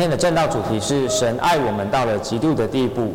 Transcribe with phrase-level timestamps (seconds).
[0.00, 3.12] 今天的正道主题是神爱我们到了极度的地步。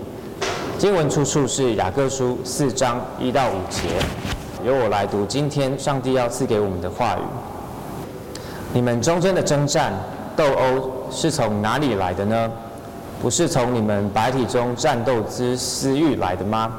[0.77, 3.87] 经文出处是雅各书四章一到五节。
[4.63, 7.21] 由我来读今天上帝要赐给我们的话语。
[8.71, 9.93] 你们中间的争战、
[10.35, 12.51] 斗殴是从哪里来的呢？
[13.19, 16.71] 不是从你们白体中战斗之私欲来的吗？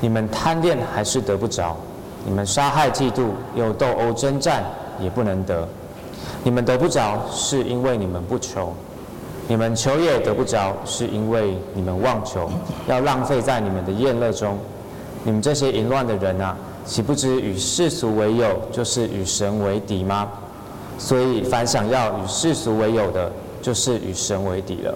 [0.00, 1.76] 你们贪恋还是得不着？
[2.24, 4.62] 你们杀害、嫉妒又斗殴争战，
[5.00, 5.66] 也不能得。
[6.44, 8.72] 你们得不着，是因为你们不求；
[9.46, 12.50] 你们求也得不着，是因为你们妄求，
[12.88, 14.58] 要浪费在你们的宴乐中。
[15.22, 20.28] 你们这些淫乱的人啊，岂不知与世俗为友，就是与神为敌吗？
[20.98, 24.94] 所以，凡想要与世俗为友的，就是与神为敌了。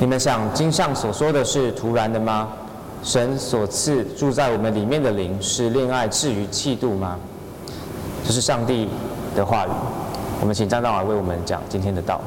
[0.00, 2.48] 你们想经上所说的是突然的吗？
[3.02, 7.18] 神所赐住在我们里面的灵是恋爱至于嫉妒吗？
[8.26, 8.88] 这是上帝
[9.34, 9.70] 的话语。
[10.40, 12.20] 我们请张道尔为我们讲今天的道。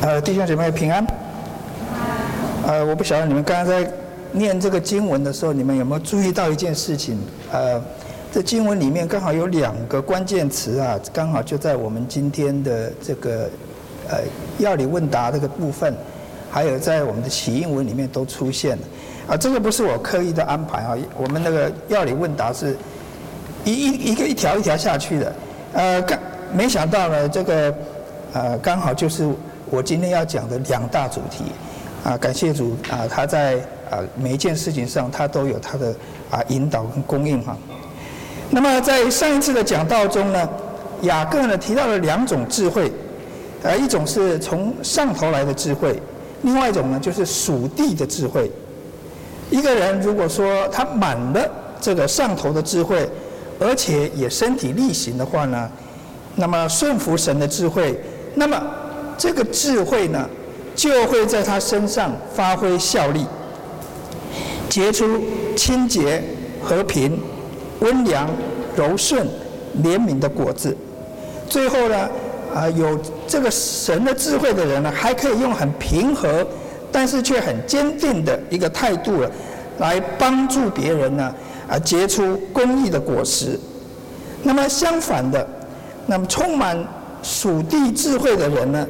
[0.00, 1.04] 呃，弟兄姐妹平安。
[2.64, 3.90] 呃，我不晓得你们刚刚在
[4.30, 7.18] 念这个经文的时候，你们有没有注意到一件事情？
[7.50, 7.82] 呃，
[8.32, 13.50] 这经文里面刚好有两个关键词啊，刚好就在我们今天的这个
[14.08, 14.18] 呃
[14.58, 15.92] 药理问答这个部分，
[16.48, 18.82] 还有在我们的起应文里面都出现了。
[19.30, 22.76] 啊，这个不是我刻意的安排啊，我们那个药理问答是。
[23.64, 25.32] 一一一个一条一条下去的，
[25.72, 26.18] 呃，刚
[26.54, 27.74] 没想到呢，这个
[28.32, 29.28] 呃刚好就是
[29.70, 31.44] 我今天要讲的两大主题，
[32.04, 33.56] 啊，感谢主啊，他在
[33.90, 35.94] 啊每一件事情上他都有他的
[36.30, 37.56] 啊引导跟供应哈。
[38.50, 40.48] 那么在上一次的讲道中呢，
[41.02, 42.90] 雅各呢提到了两种智慧，
[43.62, 46.00] 呃，一种是从上头来的智慧，
[46.42, 48.50] 另外一种呢就是属地的智慧。
[49.50, 53.08] 一个人如果说他满了这个上头的智慧，
[53.60, 55.70] 而且也身体力行的话呢，
[56.34, 57.98] 那么顺服神的智慧，
[58.34, 58.62] 那么
[59.18, 60.26] 这个智慧呢，
[60.74, 63.26] 就会在他身上发挥效力，
[64.68, 65.20] 结出
[65.56, 66.22] 清洁、
[66.62, 67.20] 和平、
[67.80, 68.30] 温良、
[68.76, 69.26] 柔顺、
[69.82, 70.74] 怜悯的果子。
[71.48, 72.08] 最后呢，
[72.54, 76.46] 啊，有这个神的智慧的人呢，还可以用很平和，
[76.92, 79.30] 但是却很坚定的一个态度了，
[79.78, 81.34] 来帮助别人呢。
[81.68, 83.58] 啊，结出公益的果实。
[84.42, 85.46] 那么相反的，
[86.06, 86.82] 那么充满
[87.22, 88.86] 属地智慧的人呢，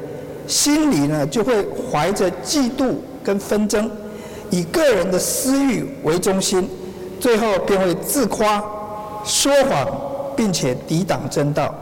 [0.49, 3.89] 心里呢就会怀着嫉妒跟纷争，
[4.51, 6.69] 以个人的私欲为中心，
[7.21, 8.65] 最后便会自夸、
[9.25, 9.87] 说谎，
[10.35, 11.73] 并且抵挡真道。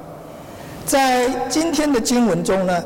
[0.84, 2.84] 在今天的经文中呢，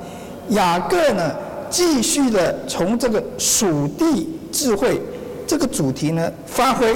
[0.51, 1.35] 雅各呢
[1.71, 5.01] 继续的从这个属地智慧
[5.47, 6.95] 这个主题呢发挥。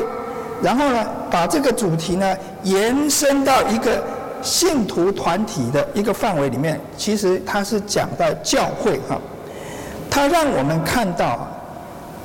[0.63, 4.03] 然后呢，把这个主题呢延伸到一个
[4.45, 6.79] 信徒团体的一个范围里面。
[6.97, 9.19] 其实他是讲到教会哈，
[10.09, 11.49] 他让我们看到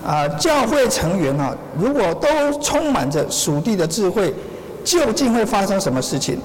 [0.06, 2.28] 啊，教会成员啊，如果都
[2.60, 4.34] 充满着属地的智慧，
[4.84, 6.40] 究竟会发生什么事情？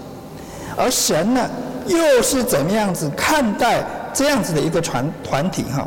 [0.76, 1.50] 而神呢，
[1.86, 5.86] 又是怎么样子看待这样子的一个团团体哈？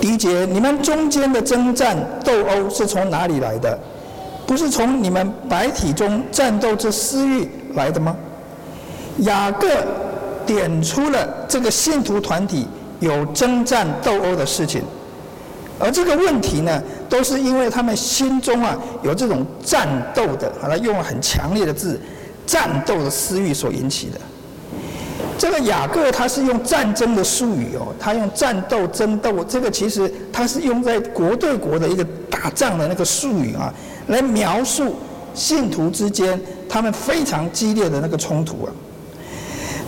[0.00, 3.76] 理解你们中间的争战斗殴是从哪里来的？
[4.46, 8.16] 不是从你们白体中战斗之私欲来的吗？
[9.18, 9.68] 雅各
[10.44, 12.68] 点出了这个信徒团体
[13.00, 14.82] 有争战斗殴的事情，
[15.78, 21.98] 而这个问题呢，都是因为他们心中啊有这种战斗的，他用了很强烈的字，
[22.46, 24.20] 战斗的私欲所引起的。
[25.38, 33.72] 这个雅各他是用战争的术语哦，他用战斗争斗，这个其实他是用在国对国的一个打仗的那个术语啊，
[34.08, 34.96] 来描述
[35.34, 38.72] 信徒之间他们非常激烈的那个冲突啊。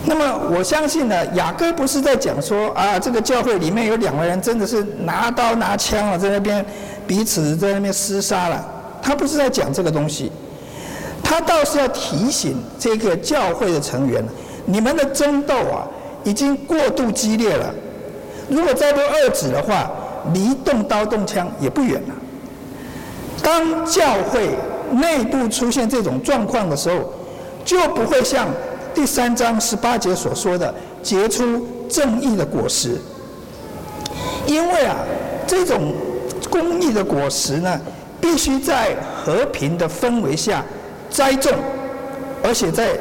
[0.05, 6.65] 那么我相信呢，雅各不是在讲说啊，这个教会里面有两个人真的是拿刀拿枪啊，在那边
[7.05, 8.65] 彼此在那边厮杀了，
[9.01, 10.31] 他不是在讲这个东西，
[11.21, 14.23] 他倒是要提醒这个教会的成员。
[14.65, 15.85] 你们的争斗啊，
[16.23, 17.73] 已经过度激烈了。
[18.47, 19.91] 如果再不遏止的话，
[20.33, 22.15] 离动刀动枪也不远了。
[23.43, 24.49] 当教会
[24.91, 27.13] 内部出现这种状况的时候，
[27.65, 28.47] 就不会像
[28.93, 32.97] 第三章十八节所说的结出正义的果实。
[34.45, 34.97] 因为啊，
[35.45, 35.93] 这种
[36.49, 37.79] 公益的果实呢，
[38.19, 40.63] 必须在和平的氛围下
[41.09, 41.53] 栽种，
[42.43, 42.97] 而且在。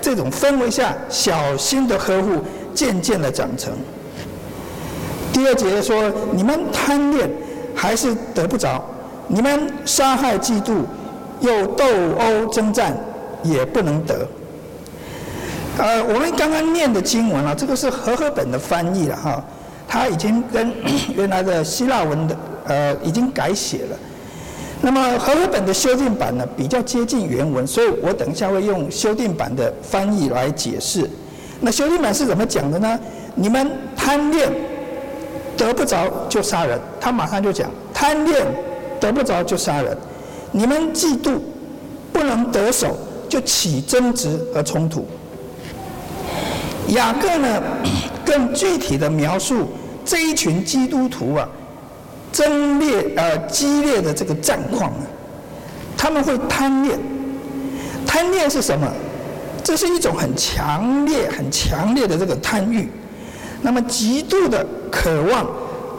[0.00, 2.40] 这种氛围下，小心的呵护，
[2.72, 3.72] 渐渐的长成。
[5.32, 7.28] 第二节说：你们贪恋，
[7.74, 8.80] 还是得不着；
[9.28, 10.82] 你们杀害、嫉妒，
[11.40, 11.84] 又斗
[12.18, 12.96] 殴征战，
[13.42, 14.26] 也不能得。
[15.78, 19.44] 呃，我们刚刚念的经文啊，这个是和合本的翻译了哈，
[19.86, 20.72] 它已经跟
[21.14, 22.36] 原来的希腊文的
[22.66, 23.96] 呃已经改写了。
[24.80, 31.08] 那么和合本的修订版呢，比较接近原文，所以我等一下会用修订版的翻译来解释。
[31.60, 32.98] 那修订版是怎么讲的呢？
[33.34, 34.50] 你们贪恋
[35.56, 38.44] 得不着就杀人，他马上就讲贪恋
[39.00, 39.96] 得不着就杀人。
[40.52, 41.38] 你们嫉妒
[42.12, 42.96] 不能得手，
[43.28, 45.06] 就起争执和冲突。
[46.88, 47.62] 雅各呢，
[48.24, 49.68] 更具体的描述
[50.04, 51.48] 这一群基督徒啊，
[52.32, 55.04] 争烈呃激烈的这个战况啊，
[55.96, 56.98] 他们会贪恋，
[58.06, 58.90] 贪恋是什么？
[59.62, 62.90] 这是一种很强烈、很强烈的这个贪欲，
[63.60, 65.46] 那么极度的渴望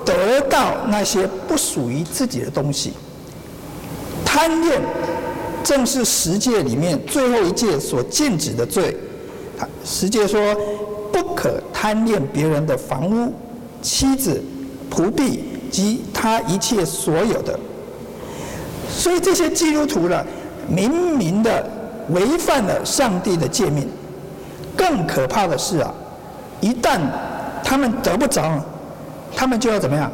[0.09, 2.93] 得到那些不属于自己的东西。
[4.25, 4.81] 贪恋
[5.63, 8.97] 正是十诫里面最后一戒所禁止的罪。
[9.85, 10.39] 十诫说，
[11.11, 13.31] 不可贪恋别人的房屋、
[13.83, 14.41] 妻子、
[14.89, 17.59] 仆婢及他一切所有的。
[18.89, 20.25] 所以这些基督徒呢，
[20.67, 21.63] 明明的
[22.09, 23.87] 违反了上帝的诫命。
[24.75, 25.93] 更可怕的是啊，
[26.61, 26.99] 一旦
[27.63, 28.63] 他们得不着，
[29.35, 30.11] 他们就要怎么样？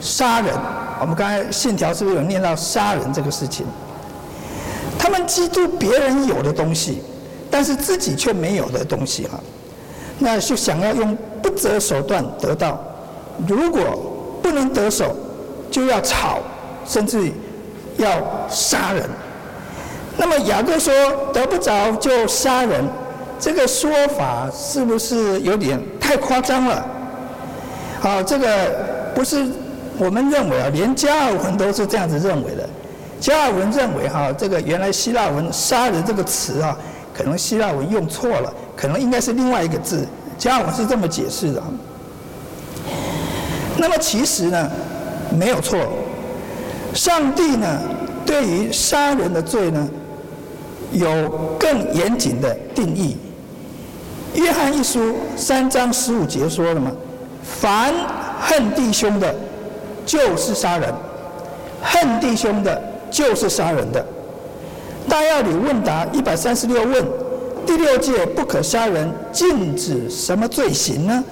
[0.00, 0.52] 杀人。
[1.00, 3.66] 我们刚才信条是不是有念到杀人这个事情？
[4.98, 7.02] 他们嫉妒别人有的东西。
[7.50, 9.38] 但是自己却没有的东西哈，
[10.18, 12.82] 那就想要用不择手段得到。
[13.46, 13.80] 如果
[14.42, 15.14] 不能得手，
[15.70, 16.40] 就要吵，
[16.84, 17.30] 甚至
[17.96, 18.10] 要
[18.48, 19.08] 杀人。
[20.16, 20.92] 那么雅各说
[21.32, 22.84] 得不着就杀人，
[23.38, 23.88] 这个说
[24.18, 26.84] 法是不是有点太夸张了？
[28.04, 28.46] 好，这个
[29.14, 29.46] 不是
[29.96, 32.68] 我们认为啊，连加尔文都是这样子认为的。
[33.18, 36.76] 加尔文认为哈，这个原来希腊文“杀人”这个词啊。
[37.14, 40.06] 可能希腊文用错了，可能应该是另外一个字。
[40.36, 41.62] 加尔文是这么解释的。
[43.78, 44.70] 那么其实呢，
[45.38, 45.78] 没有错。
[46.92, 47.80] 上帝呢，
[48.26, 49.88] 对于杀人的罪呢，
[50.92, 53.16] 有更严谨的定义。
[54.34, 56.90] 约翰一书三章十五节说了嘛
[57.44, 57.92] ：“凡
[58.40, 59.34] 恨弟兄的，
[60.04, 60.90] 就是杀人；
[61.82, 64.04] 恨弟兄的，就是杀人的。”
[65.06, 67.04] 大要理问答一百三十六问，
[67.66, 71.22] 第六诫不可杀人，禁止什么罪行呢？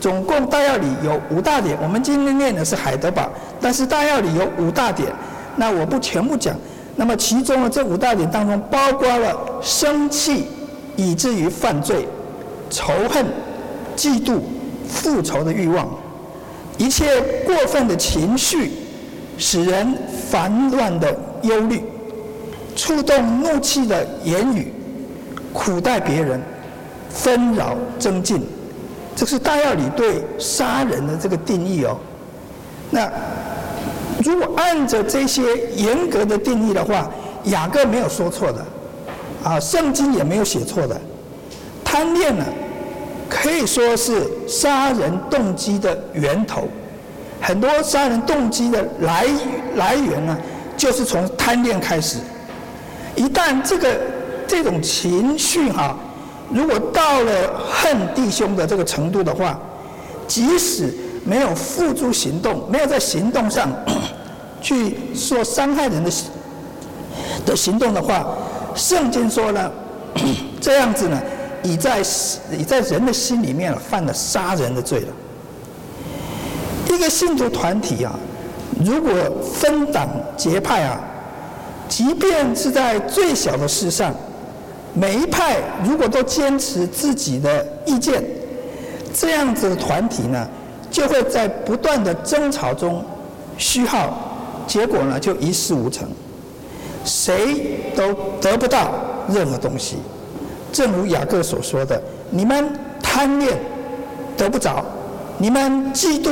[0.00, 3.28] 总共大要理有五大点，我们今天念的是海德堡，
[3.60, 5.12] 但是大要理有五大点，
[5.56, 6.54] 那我不全部讲。
[6.94, 10.46] 那么其中的这五大点当中，包括了生气
[10.94, 12.06] 以至于犯罪、
[12.70, 13.26] 仇恨、
[13.96, 14.38] 嫉妒、
[14.88, 15.88] 复仇的欲望，
[16.78, 18.72] 一切过分的情绪，
[19.36, 19.94] 使人
[20.28, 21.82] 烦乱的忧虑。
[22.74, 24.72] 触动怒气的言语，
[25.52, 26.40] 苦待别人，
[27.10, 28.40] 纷扰增进，
[29.16, 31.98] 这是大要理对杀人的这个定义哦。
[32.90, 33.10] 那
[34.22, 35.42] 如果按着这些
[35.74, 37.10] 严格的定义的话，
[37.46, 38.64] 雅各没有说错的，
[39.42, 41.00] 啊，圣经也没有写错的。
[41.84, 42.44] 贪恋呢，
[43.28, 46.68] 可以说是杀人动机的源头，
[47.40, 49.26] 很多杀人动机的来
[49.76, 50.36] 来源呢，
[50.76, 52.18] 就是从贪恋开始。
[53.14, 53.96] 一旦这个
[54.46, 55.96] 这种情绪哈，
[56.50, 57.32] 如果到了
[57.70, 59.58] 恨弟兄的这个程度的话，
[60.26, 60.94] 即使
[61.24, 63.68] 没有付诸行动，没有在行动上
[64.62, 66.10] 去说伤害人的
[67.44, 68.26] 的行动的话，
[68.74, 69.70] 圣经说呢，
[70.60, 71.20] 这样子呢，
[71.68, 72.00] 已在
[72.56, 75.08] 已在人的心里面犯了杀人的罪了。
[76.88, 78.18] 一个信徒团体啊，
[78.84, 79.12] 如果
[79.54, 80.98] 分党结派啊。
[81.88, 84.14] 即便是在最小的事上，
[84.92, 88.22] 每一派如果都坚持自己的意见，
[89.14, 90.46] 这样子的团体呢，
[90.90, 93.02] 就会在不断的争吵中
[93.56, 94.18] 虚耗，
[94.66, 96.06] 结果呢就一事无成，
[97.06, 98.92] 谁都得不到
[99.30, 99.96] 任何东西。
[100.72, 102.70] 正如雅各所说的：“你们
[103.02, 103.58] 贪恋
[104.36, 104.84] 得不着，
[105.38, 106.30] 你们嫉妒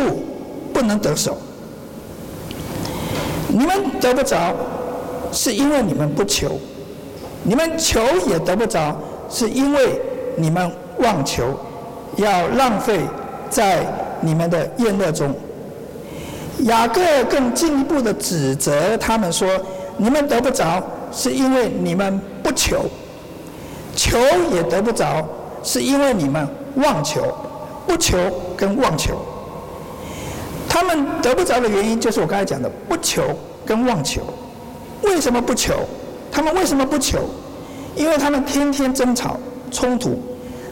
[0.72, 1.36] 不能得手，
[3.48, 3.68] 你们
[4.00, 4.54] 得不着。”
[5.32, 6.58] 是因为你们不求，
[7.42, 8.96] 你们求也得不着，
[9.28, 10.00] 是因为
[10.36, 11.52] 你们妄求，
[12.16, 13.00] 要浪费
[13.50, 13.84] 在
[14.22, 15.34] 你们的宴乐中。
[16.60, 19.46] 雅各更进一步的指责他们说：
[19.98, 22.78] 你们得不着，是因为你们不求；
[23.96, 24.18] 求
[24.52, 25.26] 也得不着，
[25.64, 27.34] 是因为你们妄求。
[27.88, 28.18] 不求
[28.56, 29.14] 跟妄求，
[30.68, 33.22] 他们得不着的原因，就是我刚才讲的不求
[33.64, 34.22] 跟妄求。
[35.02, 35.72] 为什么不求？
[36.32, 37.20] 他们为什么不求？
[37.94, 39.38] 因为他们天天争吵、
[39.70, 40.18] 冲突，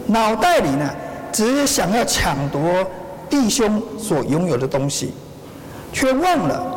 [0.09, 0.91] 脑袋里呢，
[1.31, 2.61] 只想要抢夺
[3.31, 5.15] 弟兄所拥有的东西，
[5.93, 6.77] 却忘了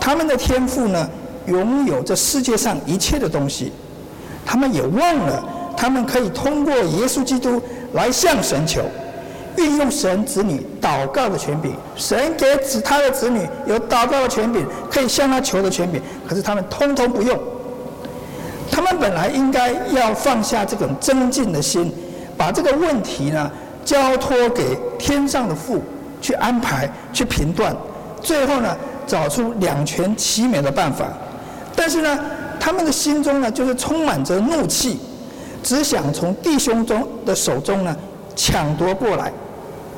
[0.00, 1.10] 他们的天赋呢，
[1.46, 3.72] 拥有这世界上一切的东西。
[4.46, 5.42] 他们也忘了，
[5.76, 7.60] 他们可以通过耶稣基督
[7.92, 8.82] 来向神求，
[9.56, 11.74] 运用神子女祷告的权柄。
[11.96, 17.38] 神给子他的子女有祷告的权柄，可以向他求的权柄，可是他们通通不用。
[18.70, 21.92] 他们本来应该要放下这种增进的心，
[22.36, 23.50] 把这个问题呢
[23.84, 25.80] 交托给天上的父
[26.20, 27.76] 去安排、去评断，
[28.20, 28.76] 最后呢
[29.06, 31.06] 找出两全其美的办法。
[31.76, 32.18] 但是呢，
[32.58, 34.98] 他们的心中呢就是充满着怒气，
[35.64, 37.96] 只想从弟兄中的手中呢
[38.36, 39.32] 抢夺过来，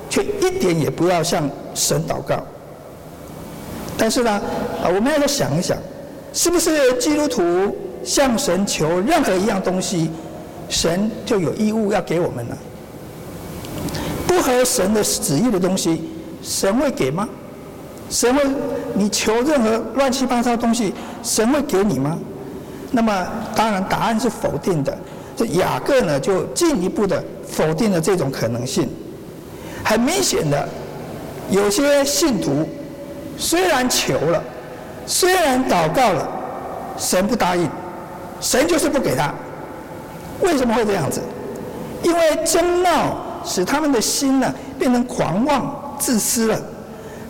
[0.09, 2.43] 却一点也不要向神祷告。
[3.99, 5.77] 但是呢，啊，我们要再想一想，
[6.33, 7.77] 是不是基督徒？
[8.05, 10.09] 向神求任何一样东西，
[10.69, 12.57] 神就有义务要给我们呢。
[14.29, 16.09] 不合神的旨意的东西，
[16.41, 17.29] 神会给吗？
[18.09, 18.41] 神会
[18.95, 20.95] 你求任何乱七八糟的东西，
[21.25, 22.17] 神会给你吗？
[22.93, 24.97] 那么当然答案是否定的。
[25.37, 28.88] 这雅各呢就进一步的否定了这种可能性。
[29.85, 30.69] 很明显的，
[31.50, 32.66] 有些信徒
[33.38, 34.43] 虽然求了，
[35.07, 36.28] 虽然祷告了，
[36.99, 37.69] 神不答应。
[38.40, 39.33] 神就是不给他，
[40.40, 41.23] 为什么会这样子？
[42.02, 46.61] 因为争闹使他们的心呢变成狂妄自私了，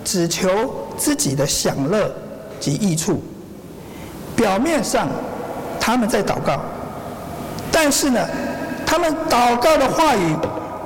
[0.04, 0.48] 只求
[0.96, 2.12] 自己的享乐
[2.58, 3.22] 及益处。
[4.34, 5.08] 表面上
[5.78, 6.60] 他们在祷告，
[7.78, 8.26] 但是呢，
[8.87, 10.35] 他们祷告的话语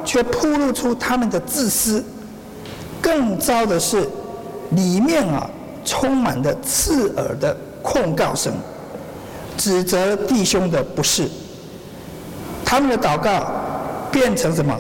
[0.05, 2.05] 却暴露出他们的自私。
[3.01, 4.11] 更糟的是，
[4.71, 5.49] 里面啊
[5.85, 8.53] 充满着刺耳的控告声。
[9.57, 11.31] 指责弟兄的不是，
[12.65, 13.47] 他们的祷告
[14.11, 14.77] 变成什么？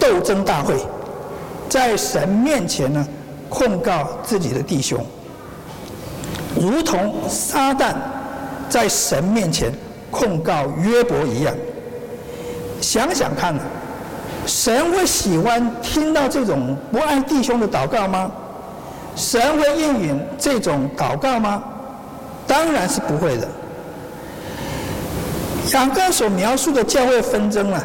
[0.00, 0.74] 斗争大会，
[1.68, 3.06] 在神面前呢
[3.48, 4.98] 控告自己的弟兄，
[6.60, 7.94] 如同撒旦
[8.68, 9.72] 在神面前
[10.16, 11.54] 控告约伯一样。
[12.80, 13.54] 想想看，
[14.46, 18.30] 神会喜欢听到这种不爱弟兄的祷告吗？
[19.14, 21.62] 神会应允这种祷告吗？
[22.46, 23.46] 当然是不会的。
[25.72, 27.84] 雅各所描述的教会纷争啊，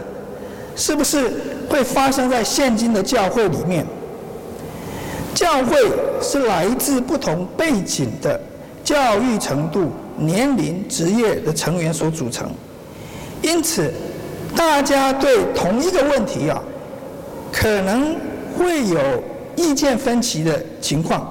[0.76, 1.32] 是不是
[1.70, 3.86] 会发生在现今的教会里面？
[5.34, 5.78] 教会
[6.22, 8.40] 是来自不同背景的
[8.84, 9.92] 教育程度、
[10.22, 12.50] 年龄、职业的成员所组成，
[13.42, 13.92] 因此
[14.56, 16.62] 大家对同一个问题啊，
[17.52, 18.16] 可能
[18.58, 19.00] 会有
[19.56, 21.28] 意见分歧的情况。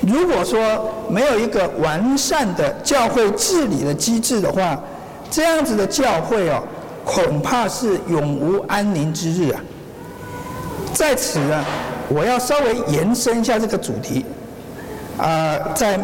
[0.00, 4.80] 如果说没有一个完善的教会治理的机制的话，
[5.30, 6.62] 这样子的教会哦，
[7.04, 9.60] 恐怕是永无安宁之日啊。
[10.92, 11.64] 在此呢，
[12.08, 14.24] 我要稍微延伸一下这个主题。
[15.18, 15.98] 啊、在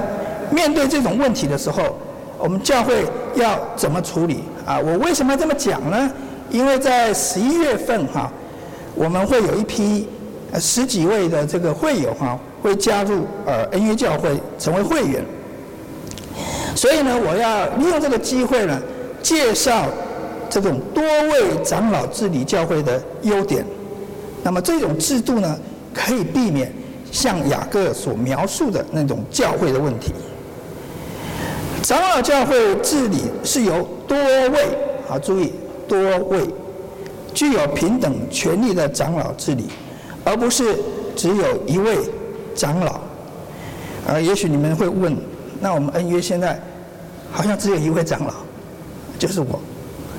[0.55, 1.97] 面对这种问题的时候，
[2.39, 4.79] 我们教会要怎么处理啊？
[4.79, 6.11] 我为什么这么讲呢？
[6.51, 8.33] 因为在十一月份哈，
[8.95, 10.09] 我们会有一批
[10.61, 15.25] 十几位的这个会友哈，会加入呃恩约教会成为会员。
[16.77, 18.81] 所以呢，我要利用这个机会呢。
[19.25, 19.87] 介绍
[20.51, 23.65] 这种多位长老治理教会的优点，
[24.43, 25.59] 那么这种制度呢，
[25.95, 26.71] 可以避免
[27.11, 30.13] 像雅各所描述的那种教会的问题。
[31.85, 34.59] 长老教会治理是由多位，
[35.07, 35.53] 啊注意
[35.87, 35.99] 多
[36.29, 36.41] 位，
[37.35, 39.69] 具有平等权利的长老治理，
[40.25, 40.75] 而不是
[41.15, 41.99] 只有一位
[42.55, 42.99] 长老。
[44.07, 45.15] 呃，也许你们会问，
[45.61, 46.59] 那我们恩约现在
[47.31, 48.33] 好像只有一位长老。
[49.19, 49.61] 就是我，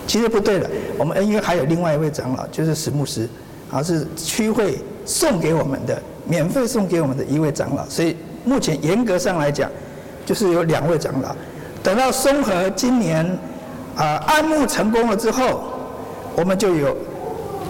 [0.05, 0.69] 其实不对的。
[0.99, 3.27] 我们恩约还有另外一位长老，就是史牧师，
[3.71, 7.83] 而是区会送给我们的，免费送给我们的一位长老。
[7.89, 9.69] 所以目前严格上来讲，
[10.27, 11.35] 就是有两位长老。
[11.85, 13.23] 等到松和今年
[13.95, 15.65] 啊、呃、安牧成功了之后，
[16.35, 16.97] 我们就有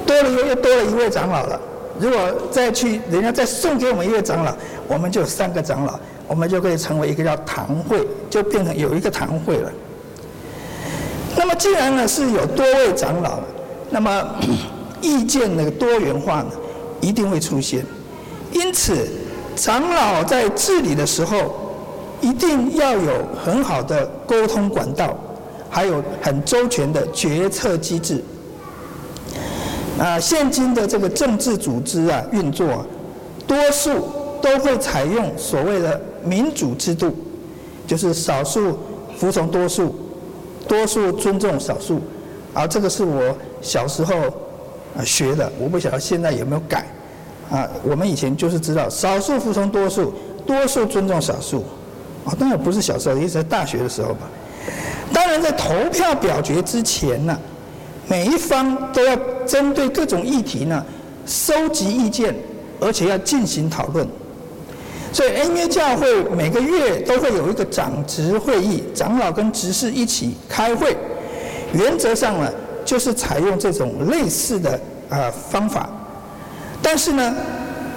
[0.07, 1.59] 多了又又多了一位长老了。
[1.99, 2.17] 如果
[2.49, 4.55] 再去人家再送给我们一位长老，
[4.87, 9.69] 我们就三个长老，我们就可以成为一个叫堂会，就变成有一个堂会了。
[11.35, 13.39] 那么既然呢是有多位长老，
[13.89, 14.25] 那么
[15.01, 16.47] 意见的多元化呢
[17.01, 17.85] 一定会出现，
[18.53, 19.09] 因此
[19.57, 21.64] 长老在治理的时候
[22.25, 25.15] 一定要有很好的沟通管道，
[25.69, 28.23] 还有很周全的决策机制。
[29.99, 32.85] 啊，现今的这个政治组织啊运作啊，
[33.45, 34.09] 多数
[34.41, 37.15] 都会采用所谓的民主制度，
[37.85, 38.79] 就是少数
[39.15, 39.95] 服从多数。
[40.67, 42.01] 多数尊重少数，
[42.51, 44.15] 啊，这个是我小时候
[44.97, 46.87] 啊学的，我不晓得现在有没有改。
[47.51, 50.11] 啊，我们以前就是知道少数服从多数，
[50.43, 51.63] 多数尊重少数。
[52.25, 54.21] 啊，当然不是小时候，也是在大学的时候吧。
[55.13, 57.37] 当然，在投票表决之前呢，
[58.07, 59.15] 每一方都要
[59.45, 60.83] 针对各种议题呢
[61.25, 62.35] 收集意见，
[62.79, 64.07] 而且要进行讨论。
[65.13, 70.97] 所以恩约教会每个月都会有一个长执会议，长老跟执事一起开会。
[71.73, 72.51] 原则上呢，
[72.83, 74.79] 就是采用这种类似的
[75.09, 75.89] 啊方法。
[76.81, 77.35] 但是呢，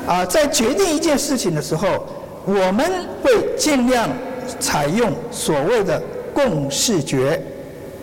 [0.07, 2.07] 啊，在决定一件事情的时候，
[2.49, 2.85] 我们
[3.23, 4.09] 会尽量
[4.59, 6.03] 采用所谓的。
[6.35, 7.43] 共视觉，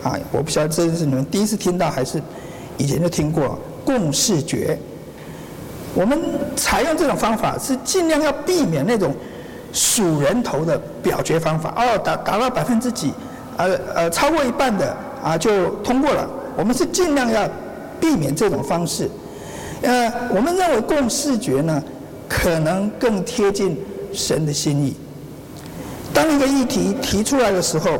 [0.03, 2.21] 啊，我不晓得这是你们第一次听到还是
[2.77, 4.77] 以前就听过共视觉。
[5.93, 6.19] 我们
[6.53, 9.15] 采用这种方法是尽量要避免那种
[9.71, 11.73] 数人头的表决方法。
[11.77, 13.13] 哦，达达到百分之几，
[13.55, 16.27] 呃呃，超过一半的啊就通过了。
[16.57, 17.47] 我们是尽量要
[18.01, 19.09] 避免这种方式。
[19.81, 21.81] 呃，我们认为共视觉呢，
[22.27, 23.77] 可能更贴近
[24.15, 24.95] 神的心意。
[26.13, 27.99] 当一个议题提出来的时候，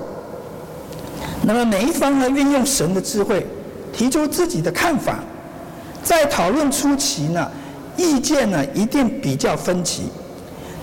[1.44, 3.46] 那么每一方呢，运用神的智慧，
[3.92, 5.20] 提出自己的看法，
[6.04, 7.52] 在讨论初期呢，
[7.98, 10.04] 意见呢一定比较分歧，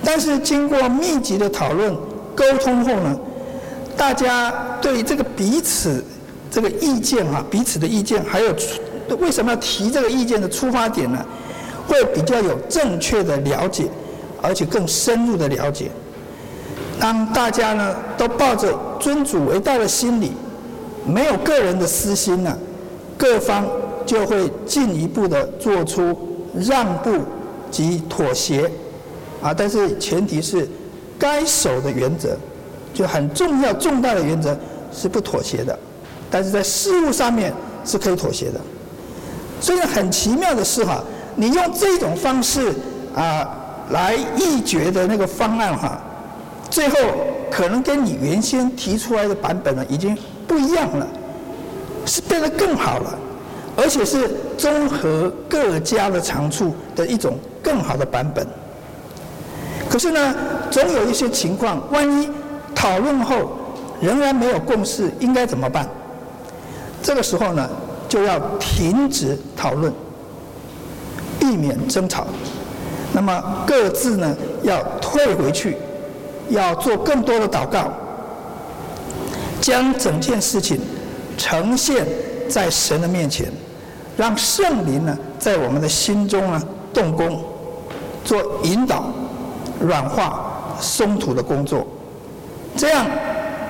[0.05, 1.97] 但是经过密集的讨论
[2.37, 3.19] 沟通后呢，
[3.97, 6.05] 大家对这个彼此
[6.51, 8.55] 这个意见啊，彼此的意见，还有
[9.19, 11.19] 为什么要提这个意见的出发点呢，
[11.89, 13.87] 会比较有正确的了解，
[14.43, 15.91] 而且更深入的了解。
[17.01, 20.33] 当大家呢都抱着尊主为大的心理。
[21.05, 22.57] 没有个人的私心呢、
[23.19, 23.67] 各方
[24.07, 26.17] 就会进一步的做出
[26.55, 27.19] 让步
[27.73, 28.71] 及妥协，
[29.43, 30.69] 啊，但是前提是
[31.19, 32.37] 该守的原则，
[32.95, 34.57] 就很重要重大的原则
[34.93, 35.77] 是不妥协的，
[36.31, 37.53] 但是在事务上面
[37.85, 38.61] 是可以妥协的。
[39.61, 41.03] 所以很奇妙的是哈，
[41.35, 42.73] 你用这种方式
[43.13, 43.62] 啊
[43.93, 45.99] 来议决的那个方案哈，
[46.69, 46.97] 最后
[47.51, 50.17] 可能跟你原先提出来的版本呢已经。
[50.45, 51.07] 不一样了，
[52.05, 53.19] 是变得更好了，
[53.75, 58.47] 而且是综合各家的长处的一种更好的版本。
[59.89, 60.35] 可是呢，
[60.71, 62.29] 总有一些情况，万一
[62.75, 63.53] 讨论后
[63.99, 65.89] 仍然没有共识，应该怎么办？
[67.03, 67.67] 这个时候呢，
[68.07, 69.91] 就要停止讨论，
[71.41, 72.27] 避免争吵。
[73.13, 75.77] 那么各自呢，要退回去，
[76.49, 77.93] 要做更多的祷告。
[79.61, 80.81] 将整件事情
[81.39, 82.05] 呈现
[82.49, 83.47] 在神的面前，
[84.17, 86.61] 让圣灵呢在我们的心中呢
[86.93, 87.45] 动工，
[88.25, 89.05] 做引导、
[89.81, 91.87] 软化、松土的工作。
[92.77, 93.07] 这样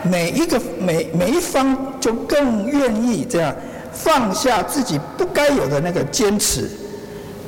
[0.02, 3.55] 每一个每每一方就更愿意这样
[3.92, 6.70] 放下自己不该有的那个坚持，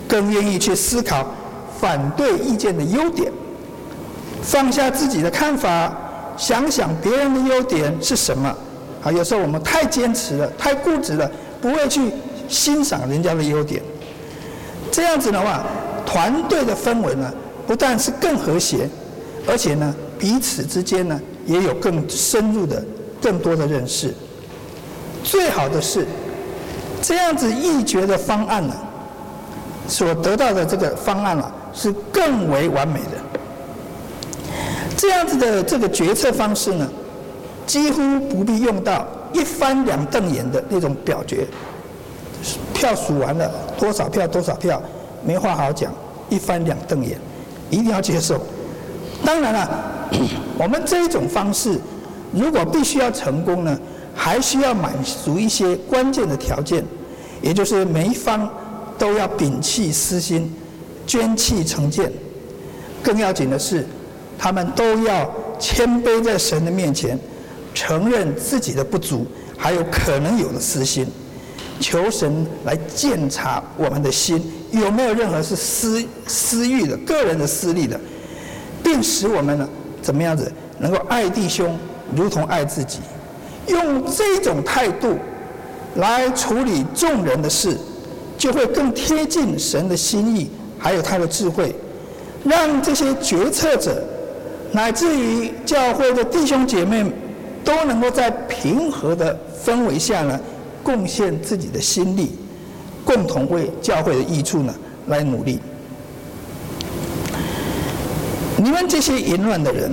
[0.07, 1.27] 更愿意去思考
[1.85, 3.31] 反对意见的优点，
[4.43, 5.93] 放下自己的看法。
[6.35, 8.49] 想想别人的优点是什么？
[9.05, 12.11] 啊，有时候我们太坚持了，太固执了，不会去
[12.49, 13.83] 欣赏人家的优点。
[14.91, 15.63] 这样子的话，
[16.07, 17.31] 团队的氛围呢，
[17.67, 18.89] 不但是更和谐，
[19.47, 22.83] 而且呢，彼此之间呢，也有更深入的、
[23.21, 24.15] 更多的认识。
[25.23, 26.07] 最好的是，
[27.03, 28.75] 这样子议决的方案呢，
[29.87, 33.19] 所得到的这个方案啊，是更为完美的。
[34.97, 36.89] 这样子的这个决策方式呢，
[37.67, 41.47] 几乎不必用到一翻两瞪眼的那种表决，
[42.73, 44.81] 票数完了多少票多少票，
[45.25, 45.93] 没话好讲，
[46.31, 47.19] 一翻两瞪眼，
[47.71, 48.41] 一定要接受。
[49.25, 49.85] 当然了，
[50.57, 51.79] 我们这一种方式，
[52.33, 53.79] 如果必须要成功呢，
[54.15, 56.85] 还需要满足一些关键的条件，
[57.43, 58.49] 也就是每一方
[58.97, 60.55] 都要摒弃私心，
[61.07, 62.13] 捐弃成见，
[63.03, 63.85] 更要紧的是。
[64.37, 67.17] 他们都要谦卑在神的面前，
[67.73, 69.25] 承认自己的不足，
[69.57, 71.07] 还有可能有的私心，
[71.79, 77.99] 求神来鉴察我们的心有没有任何是私私欲的、个人的私利的，
[78.83, 79.69] 并使我们呢
[80.03, 81.79] 怎么样子能够爱弟兄
[82.15, 82.99] 如同爱自己，
[83.69, 85.17] 用这种态度
[85.95, 87.79] 来处理众人的事，
[88.37, 90.51] 就会更贴近神的心意，
[90.85, 91.75] 还有他的智慧，
[92.45, 94.05] 让这些决策者。
[94.71, 97.11] 乃至于教会的弟兄姐妹
[97.65, 100.39] 都能够在平和的氛围下呢，
[100.83, 102.33] 贡献自己的心力，
[103.03, 104.75] 共同为教会的益处呢
[105.07, 105.59] 来努力。
[108.59, 109.93] 你们这些淫乱的人，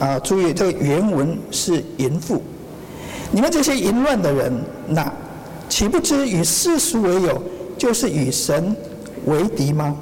[0.00, 2.42] 啊，注意这个原文是淫妇。
[3.30, 4.52] 你们这些淫乱的人，
[4.88, 5.12] 那
[5.68, 7.42] 岂不知与世俗为友，
[7.76, 8.74] 就是与神
[9.26, 9.94] 为敌吗？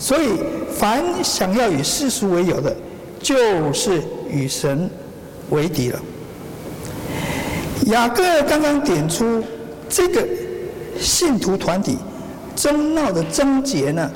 [0.00, 0.40] 所以，
[0.72, 2.74] 凡想要与世俗为友的，
[3.20, 4.88] 就是与神
[5.50, 6.00] 为敌了。
[7.86, 9.44] 雅各刚刚点出
[9.90, 10.26] 这个
[10.98, 11.98] 信徒团体
[12.56, 14.10] 争闹的症结呢，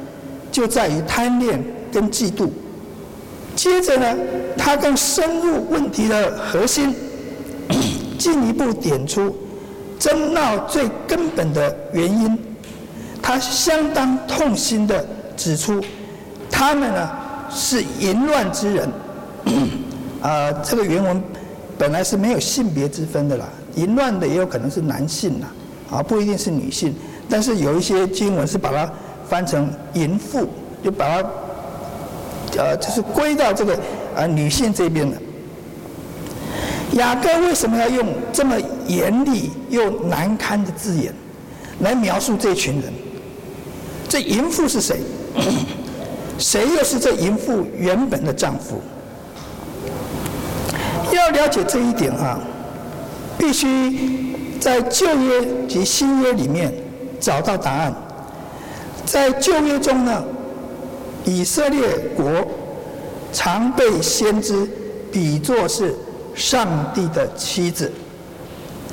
[0.51, 2.49] 就在于贪恋跟嫉妒。
[3.55, 4.16] 接着呢，
[4.57, 6.94] 他更深入问题的核心，
[8.18, 9.37] 进一步点出
[9.99, 12.38] 争闹最根本的原因。
[13.20, 15.81] 他相当痛心的指出，
[16.51, 17.11] 他们呢
[17.51, 18.88] 是淫乱之人。
[20.20, 21.23] 啊，这个原文
[21.77, 25.49] 本来是没有性别之分的啦，淫乱的也有可能是男性啦，
[25.90, 26.94] 啊，不一定是女性。
[27.29, 28.90] 但是有一些经文是把它
[29.29, 30.49] 翻成淫妇，
[30.83, 31.29] 就把它。
[32.57, 33.77] 呃，就是归到这个
[34.14, 35.16] 呃女性这边的。
[36.92, 38.55] 雅各为什么要用这么
[38.87, 41.12] 严厉又难堪的字眼
[41.81, 42.92] 来描述这群人？
[44.09, 45.01] 这淫妇是谁？
[46.38, 48.81] 谁又是这淫妇原本的丈夫？
[51.12, 52.40] 要了解这一点啊，
[53.38, 56.73] 必须在旧约及新约里面
[57.20, 57.94] 找到答案。
[59.07, 60.25] 在旧约中呢，
[61.25, 62.25] 以色列国
[63.33, 64.68] 常被先知
[65.12, 65.94] 比作是
[66.35, 67.92] 上帝的妻子，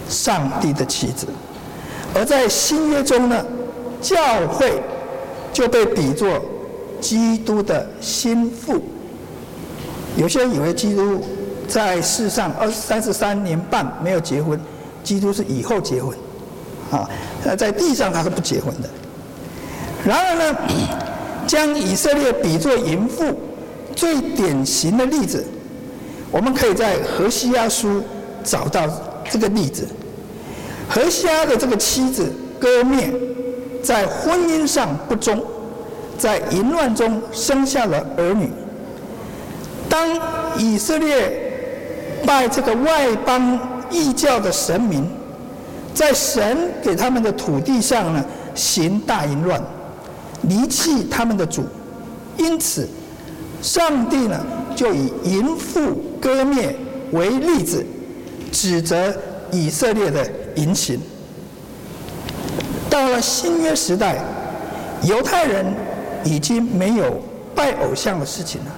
[0.07, 1.25] 上帝的妻子；
[2.13, 3.43] 而在新约中呢，
[3.99, 4.15] 教
[4.47, 4.83] 会
[5.51, 6.43] 就被比作
[6.99, 8.81] 基督的心腹。
[10.17, 11.21] 有些人以为基督
[11.67, 14.59] 在世上二三十三年半没有结婚，
[15.03, 16.15] 基督是以后结婚，
[16.91, 17.09] 啊，
[17.43, 18.89] 那在地上他是不结婚的。
[20.05, 20.57] 然而呢，
[21.47, 23.33] 将以色列比作淫妇，
[23.95, 25.45] 最典型的例子，
[26.29, 28.03] 我们可以在何西阿书
[28.43, 28.87] 找到
[29.29, 29.87] 这个例子。
[30.89, 33.13] 何西阿的这个妻子割面，
[33.83, 35.43] 在婚姻上不忠，
[36.17, 38.49] 在淫乱中生下了儿女。
[39.89, 40.07] 当
[40.57, 41.51] 以色列
[42.25, 45.09] 拜这个外邦异教的神明，
[45.93, 48.23] 在神给他们的土地上呢，
[48.55, 49.61] 行大淫乱。
[50.43, 51.63] 离弃他们的主，
[52.37, 52.87] 因此，
[53.61, 54.39] 上帝呢
[54.75, 56.75] 就以淫妇割灭
[57.11, 57.85] 为例子，
[58.51, 59.13] 指责
[59.51, 60.99] 以色列的淫行。
[62.91, 64.17] 到了新约时代，
[65.03, 65.65] 犹太人
[66.25, 67.23] 已经没有
[67.55, 68.71] 拜偶像的事情了，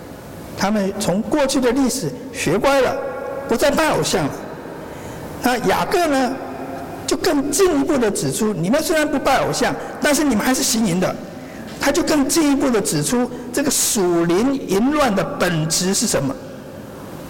[0.55, 2.95] 他们从过去的历史学乖了，
[3.49, 4.31] 不再拜偶像了。
[5.41, 6.31] 那雅各呢，
[7.07, 11.13] 就更进一步的指出：你们虽然不拜偶像，但是你们还是行淫的。
[11.81, 16.33] 他就更进一步的指出，这个属灵淫乱的本质是什么？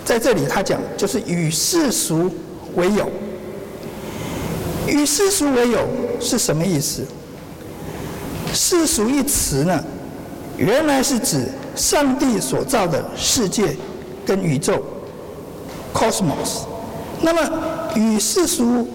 [0.04, 2.30] 在这里他讲，就是与世俗
[2.76, 3.10] 为友。
[4.86, 5.88] 与世俗为友
[6.24, 7.04] 是什么意思？
[8.54, 9.84] 世俗一词呢，
[10.58, 13.76] 原来是指上帝所造的世界
[14.26, 14.84] 跟宇宙
[15.94, 16.64] （cosmos）。
[17.22, 17.52] 那么
[17.96, 18.88] 与世俗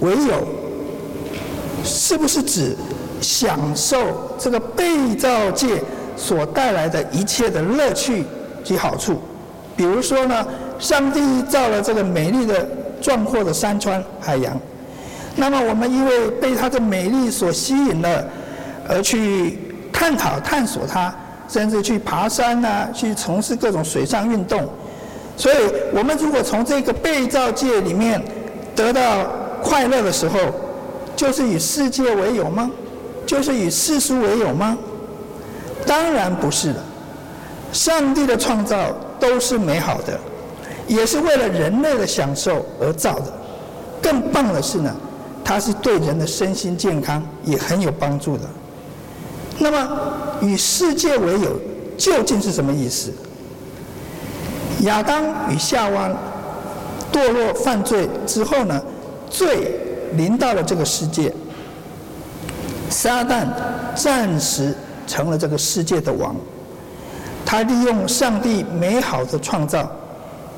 [0.00, 0.46] 为友，
[1.84, 2.76] 是不是指？
[3.20, 3.96] 享受
[4.38, 5.82] 这个被造界
[6.16, 8.24] 所带来的一切的乐趣
[8.62, 9.20] 及好处，
[9.76, 10.46] 比如说呢，
[10.78, 12.64] 上帝造了这个美丽的
[13.00, 14.56] 壮阔的山川海洋，
[15.38, 18.24] 那么我们因为被它的美丽所吸引了，
[18.88, 19.58] 而去
[19.92, 21.14] 探讨探索它，
[21.48, 24.68] 甚至去爬山啊，去从事各种水上运动，
[25.36, 25.56] 所以
[25.94, 28.20] 我们如果从这个被造界里面
[28.74, 29.26] 得到
[29.62, 30.38] 快乐的时候，
[31.14, 32.68] 就是以世界为友吗？
[33.24, 34.76] 就是以世俗为友吗？
[35.86, 36.80] 当然不是的。
[37.72, 38.76] 上帝的创造
[39.20, 40.18] 都是美好的，
[40.88, 43.32] 也是为了人类的享受而造的。
[44.00, 44.94] 更棒的是呢，
[45.48, 48.42] 它是对人的身心健康也很有帮助的。
[49.58, 49.88] 那么，
[50.42, 51.58] 与世界为友
[51.96, 53.10] 究竟是什么意思？
[54.80, 56.10] 亚当与夏娃
[57.10, 58.78] 堕落犯罪之后呢，
[59.30, 59.74] 罪
[60.12, 61.32] 临到了这个世界。
[62.90, 63.46] 撒旦
[63.94, 64.74] 暂时
[65.06, 66.36] 成了这个世界的王，
[67.46, 69.90] 他利用上帝美好的创造，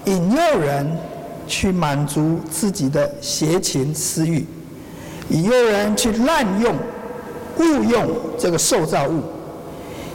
[0.07, 0.99] 引诱人
[1.47, 4.45] 去满足自己的邪情私欲，
[5.31, 6.75] 引诱人去滥用、
[7.59, 9.23] 误用这个受造物，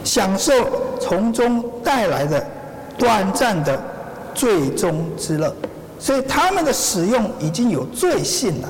[0.03, 0.53] 享受
[0.99, 2.45] 从中带来的
[2.97, 3.81] 短暂的
[4.33, 5.53] 最终之乐。
[5.97, 8.69] 所以他们的使用已经有罪性了。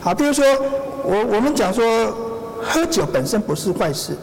[0.00, 0.44] 好，比如说
[1.02, 1.84] 我我们讲说。
[2.68, 4.16] 喝酒本身不是坏事，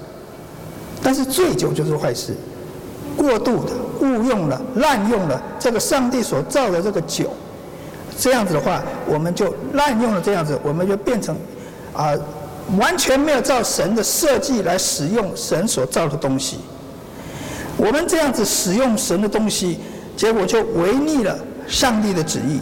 [1.03, 2.35] 但是醉酒就是坏事。
[3.15, 3.71] 过度的
[4.01, 7.29] 误用了、滥用了这个上帝所造的这个酒，
[8.17, 11.37] 这样子的话，我们就滥用了这样子，我们就变成
[11.93, 12.13] 啊
[12.77, 16.59] 完全没有照神的设计来使用神所造的东西。
[17.75, 19.79] 我们这样子使用神的东西，
[20.15, 22.61] 结果就违逆了上帝的旨意。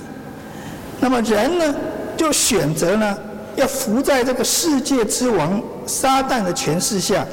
[0.99, 1.75] 那么人呢，
[2.17, 3.17] 就选择呢，
[3.55, 7.25] 要服在这个世界之王撒旦的权势下，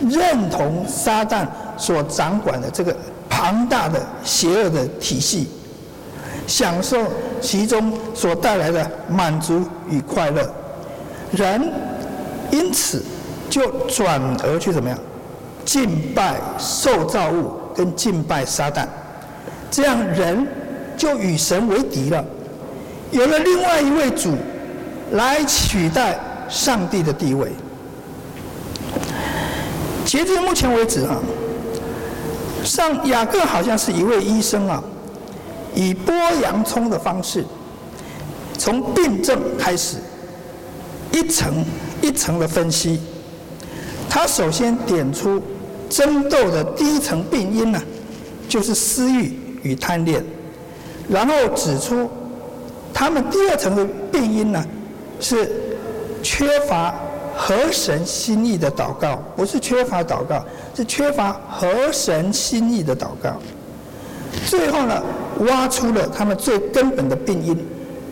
[0.00, 2.96] 认同撒旦所掌管的这个
[3.28, 5.48] 庞大的邪恶的体系，
[6.46, 6.98] 享受
[7.40, 10.50] 其中所带来的满足与快乐。
[11.32, 11.72] 人
[12.50, 13.04] 因此
[13.48, 14.98] 就转而去怎么样？
[15.64, 18.86] 敬拜受造物跟敬拜撒旦，
[19.70, 20.46] 这样人
[20.96, 22.24] 就与神为敌了。
[23.12, 24.34] 有了另外一位主
[25.12, 27.52] 来取代上帝的地位。
[30.04, 31.18] 截至目前为止啊，
[32.64, 34.82] 上雅各好像是一位医生啊，
[35.74, 36.12] 以剥
[36.42, 37.44] 洋葱的方式，
[38.58, 39.98] 从病症开始，
[41.12, 41.64] 一层
[42.02, 43.00] 一层的分析。
[44.08, 45.40] 他首先点出
[45.88, 47.80] 争斗的第一层病因呢、
[48.48, 50.24] 就是私欲与贪恋，
[51.08, 52.10] 然后指出
[52.92, 54.64] 他们第二层的病因呢，
[55.20, 55.50] 是
[56.22, 56.94] 缺乏
[57.36, 60.44] 合神心意的祷告，不是缺乏祷告，
[60.74, 63.36] 是缺乏合神心意的祷告。
[64.46, 65.02] 最后呢，
[65.40, 67.56] 挖出了他们最根本的病因，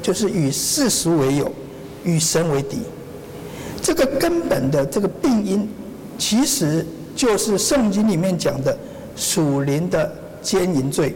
[0.00, 1.50] 就是与世俗为友，
[2.08, 2.78] 与神为敌。
[3.82, 5.68] 这个根本的这个病因。
[6.18, 8.76] 其实就是圣经里面讲的
[9.14, 11.14] 属灵的奸淫罪。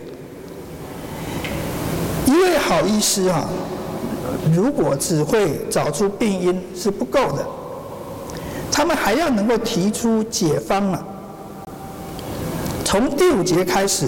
[2.25, 3.49] 一位好医师啊，
[4.55, 7.45] 如果只会找出病因是不够的，
[8.71, 11.05] 他们还要能够提出解方啊。
[12.85, 14.07] 从第五节开始，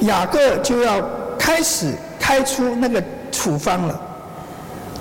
[0.00, 1.06] 雅各就要
[1.38, 4.00] 开始开出那个处方了。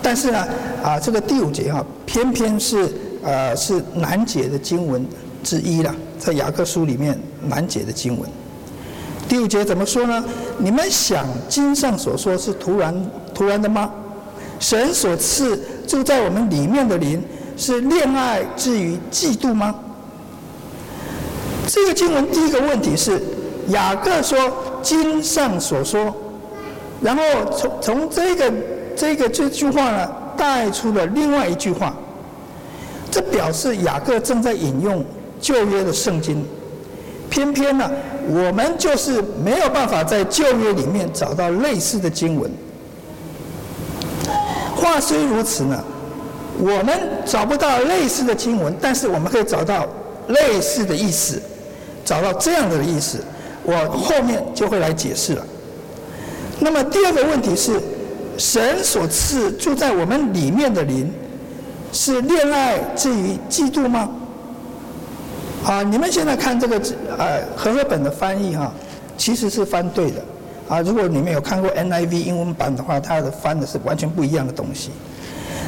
[0.06, 0.48] 但是呢，
[0.84, 2.88] 啊，这个第五节啊，偏偏是。
[3.28, 5.04] 呃，是难解的经文
[5.44, 8.30] 之一了，在雅各书里面难解的经文。
[9.28, 10.24] 第五节怎么说呢？
[10.60, 12.94] 你们想经上所说是突然
[13.34, 13.92] 突然的吗？
[14.60, 17.20] 神所赐住在我们里面的灵
[17.58, 19.74] 是恋爱至于嫉妒吗？
[21.66, 23.20] 这个经文第一个问题是
[23.70, 24.38] 雅各说
[24.84, 26.16] 经上所说，
[27.02, 27.24] 然后
[27.58, 28.54] 从从这个
[28.96, 31.94] 这个这句话呢带出了另外一句话。
[33.12, 35.04] 这表示雅各正在引用
[35.40, 36.46] 旧约的圣经，
[37.30, 37.90] 偏偏呢，
[38.28, 42.52] 我们就是没有办法在旧约里面找到类似的经文。
[44.76, 45.82] 话虽如此呢，
[46.60, 49.88] 我们找不到类似的经文，但是我们可以找到
[50.28, 51.42] 类似的意思，
[52.04, 53.20] 找到这样的意思，
[53.64, 55.46] 我后面就会来解释了。
[56.60, 57.80] 那么第二个问题是，
[58.38, 61.12] 神所赐住在我们里面的灵。
[61.92, 64.10] 是恋爱至于嫉妒吗？
[65.64, 66.78] 啊，你们现在看这个
[67.18, 68.70] 呃和合本的翻译哈，
[69.18, 70.22] 其实是翻对的
[70.68, 70.82] 啊。
[70.82, 74.90] 如果你们有看过 NIV 英文版的话，它的翻的是完全不一样的东西。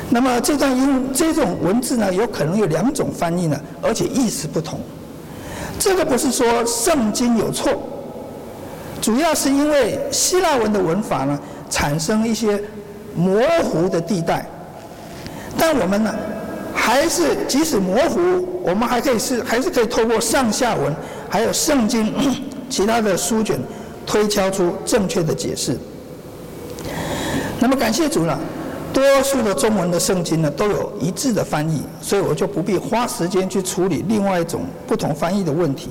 [0.10, 4.80] 那么这段英这种文字呢，有可能有两种翻译呢，而且意思不同。
[5.80, 7.72] 这个不是说圣经有错，
[9.02, 12.62] 主要是因为希腊文的文法呢，产生一些
[13.16, 14.46] 模糊的地带。
[15.58, 16.14] 但我们呢，
[16.74, 20.96] 还是即使模糊，我们还可以是还是可以透过上下文，
[21.30, 22.14] 还有圣经
[22.70, 23.60] 其他的书卷，
[24.06, 25.78] 推敲出正确的解释。
[27.60, 28.38] 那么感谢主呢，
[28.94, 35.90] 多数的中文的圣经呢都有一致的翻译，所以我就不必花时间去处理另外一种不同翻译的问题。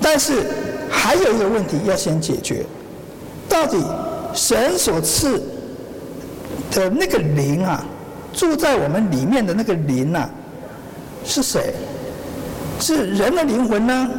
[0.00, 0.44] 但是
[0.88, 2.64] 还有一个问题要先解决，
[3.48, 3.78] 到底
[4.34, 5.40] 神所赐
[6.70, 7.84] 的那个灵啊？
[8.32, 10.28] 住在我们里面的那个灵、啊，
[11.24, 11.72] 是谁？
[12.80, 14.10] 是人的灵魂呢，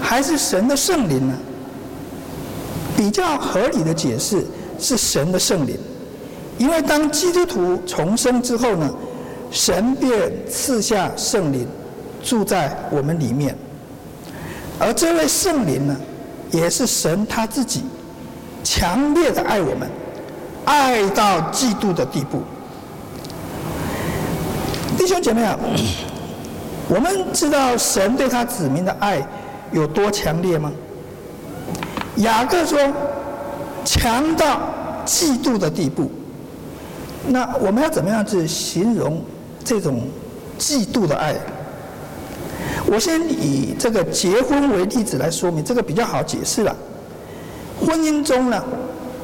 [0.00, 1.34] 还是神的圣灵呢？
[2.96, 4.44] 比较合理的解释
[4.80, 5.78] 是神的圣灵，
[6.58, 8.92] 因为当基督徒重生之后呢，
[9.52, 11.66] 神便赐下圣灵
[12.24, 13.56] 住在我们里面，
[14.80, 15.96] 而这位圣灵呢，
[16.50, 17.84] 也是神他自己
[18.62, 19.88] 强烈的爱我们，
[20.64, 22.42] 爱到嫉妒的地步。
[24.98, 25.58] 弟兄姐妹啊，
[26.88, 29.26] 我们知道神对他子民的爱
[29.72, 30.70] 有多强烈吗？
[32.16, 32.78] 雅各说，
[33.84, 34.60] 强到
[35.06, 36.10] 嫉妒的地步。
[37.26, 39.22] 那我们要怎么样去形容
[39.64, 40.02] 这种
[40.58, 41.34] 嫉妒的爱？
[42.86, 46.76] 我先以这个结婚为例子来说明，这个比较好解释了。
[47.86, 48.62] 婚姻中呢，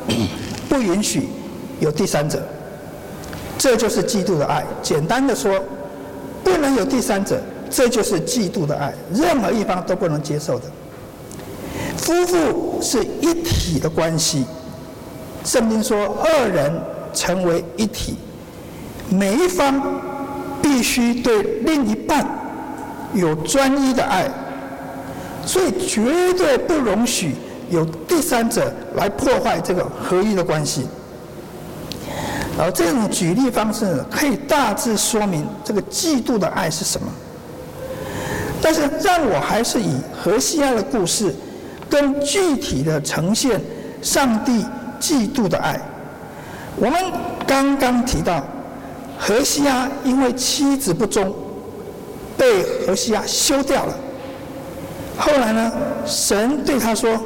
[0.69, 1.29] 不允许
[1.81, 2.42] 有第三者。
[3.59, 4.64] 这就是嫉妒的爱。
[4.83, 5.59] 简单的说，
[6.45, 7.40] 不能有第三者，
[7.71, 10.64] 这就是嫉妒的爱，任何一方都不能接受的。
[11.97, 14.45] 夫妇是一体的关系，
[15.45, 16.71] 圣经说二人
[17.14, 18.16] 成为一体，
[19.09, 19.83] 每一方
[20.61, 22.27] 必须对另一半
[23.14, 24.29] 有专一的爱，
[25.47, 27.35] 所以绝对不容许
[27.70, 30.87] 有第三者来破坏这个合一的关系。
[32.59, 37.07] 而这种举例方式，可以大致说明这个嫉妒的爱是什么。
[38.62, 41.35] 但是让我还是以荷西阿的故事，
[41.90, 43.61] 更具体的呈现
[44.00, 44.64] 上帝
[44.98, 45.79] 嫉妒的爱。
[46.76, 46.98] 我们
[47.46, 48.42] 刚刚提到，
[49.18, 51.35] 荷西阿因为妻子不忠，
[52.38, 53.94] 被荷西阿休掉了。
[55.18, 55.72] 后来呢，
[56.07, 57.18] 神对他说：“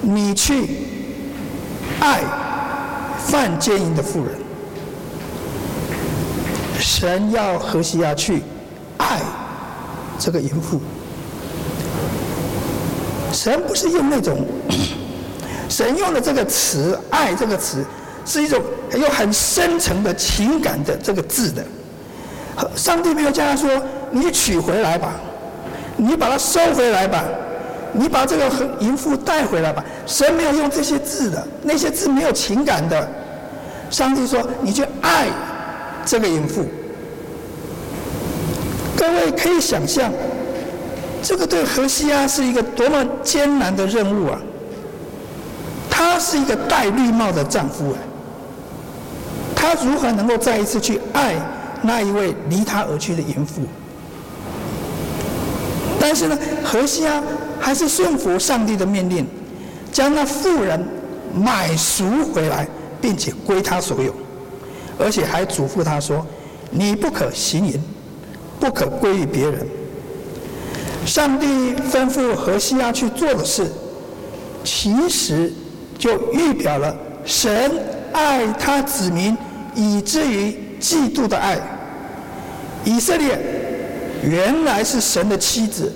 [0.00, 0.68] 你去
[2.00, 2.22] 爱。”
[3.26, 4.32] 犯奸淫的妇人，
[6.78, 8.40] 神要何西阿去
[8.98, 9.20] 爱
[10.16, 10.80] 这个淫妇。
[13.32, 14.46] 神不是用那种，
[15.68, 17.84] 神用的这个词“爱”这个词，
[18.24, 21.66] 是一种有很深层的情感的这个字的。
[22.76, 23.68] 上帝没有叫他说
[24.12, 25.14] ：“你取回来吧，
[25.96, 27.24] 你把它收回来吧，
[27.92, 33.08] 你把这个淫妇带回来吧。”神没有用这些字的，那些字没有情感的。
[33.90, 35.28] 上帝说：“你去爱
[36.04, 36.64] 这个淫妇。”
[38.96, 40.10] 各位可以想象，
[41.22, 44.38] 这个对何西阿是一个多么艰难的任务啊！
[45.90, 47.98] 他是一个戴绿帽的丈夫啊，
[49.54, 51.34] 他如何能够再一次去爱
[51.82, 53.62] 那一位离他而去的淫妇？
[56.00, 57.22] 但是呢，何西阿
[57.60, 59.26] 还是顺服上帝的命令，
[59.92, 60.82] 将那妇人
[61.34, 62.66] 买赎回来。
[62.98, 64.12] 并且归他所有，
[64.98, 66.26] 而且还嘱咐他说
[66.72, 67.78] ：“你不可行淫，
[68.58, 69.64] 不可归于别人。”
[71.04, 71.46] 上帝
[71.92, 73.70] 吩咐何西阿去做的事，
[74.64, 75.52] 其实
[75.98, 77.70] 就预表了神
[78.12, 79.36] 爱他子民
[79.74, 81.60] 以至于嫉妒的爱。
[82.82, 83.38] 以色列
[84.24, 85.92] 原来是神的妻子，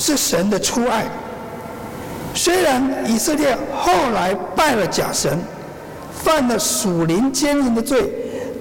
[0.00, 1.04] 是神的初爱。
[2.34, 5.38] 虽然以色列后来拜了假神。
[6.22, 8.12] 犯了属灵奸淫的罪，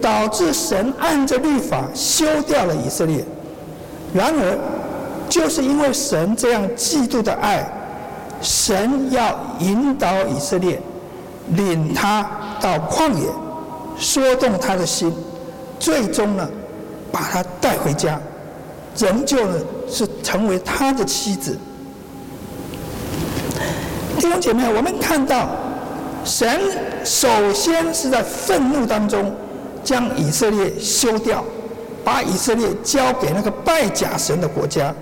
[0.02, 3.22] 导致神按着律法休掉了以色列。
[4.14, 4.58] 然而，
[5.28, 7.70] 就是因为神这样嫉妒的爱，
[8.42, 10.82] 神要引导以色列，
[11.50, 12.26] 领他
[12.62, 13.28] 到旷野，
[13.98, 15.14] 说动他的心，
[15.78, 16.50] 最终呢，
[17.12, 18.18] 把他带回家，
[18.98, 19.56] 仍旧呢
[19.92, 21.58] 是成为他的妻子。
[24.18, 25.50] 弟兄姐妹，我们看到。
[26.26, 26.60] 神
[27.06, 29.34] 首先是在愤怒当中
[29.86, 31.44] 将以色列休掉，
[32.04, 34.94] 把以色列交给那个拜假神的国家，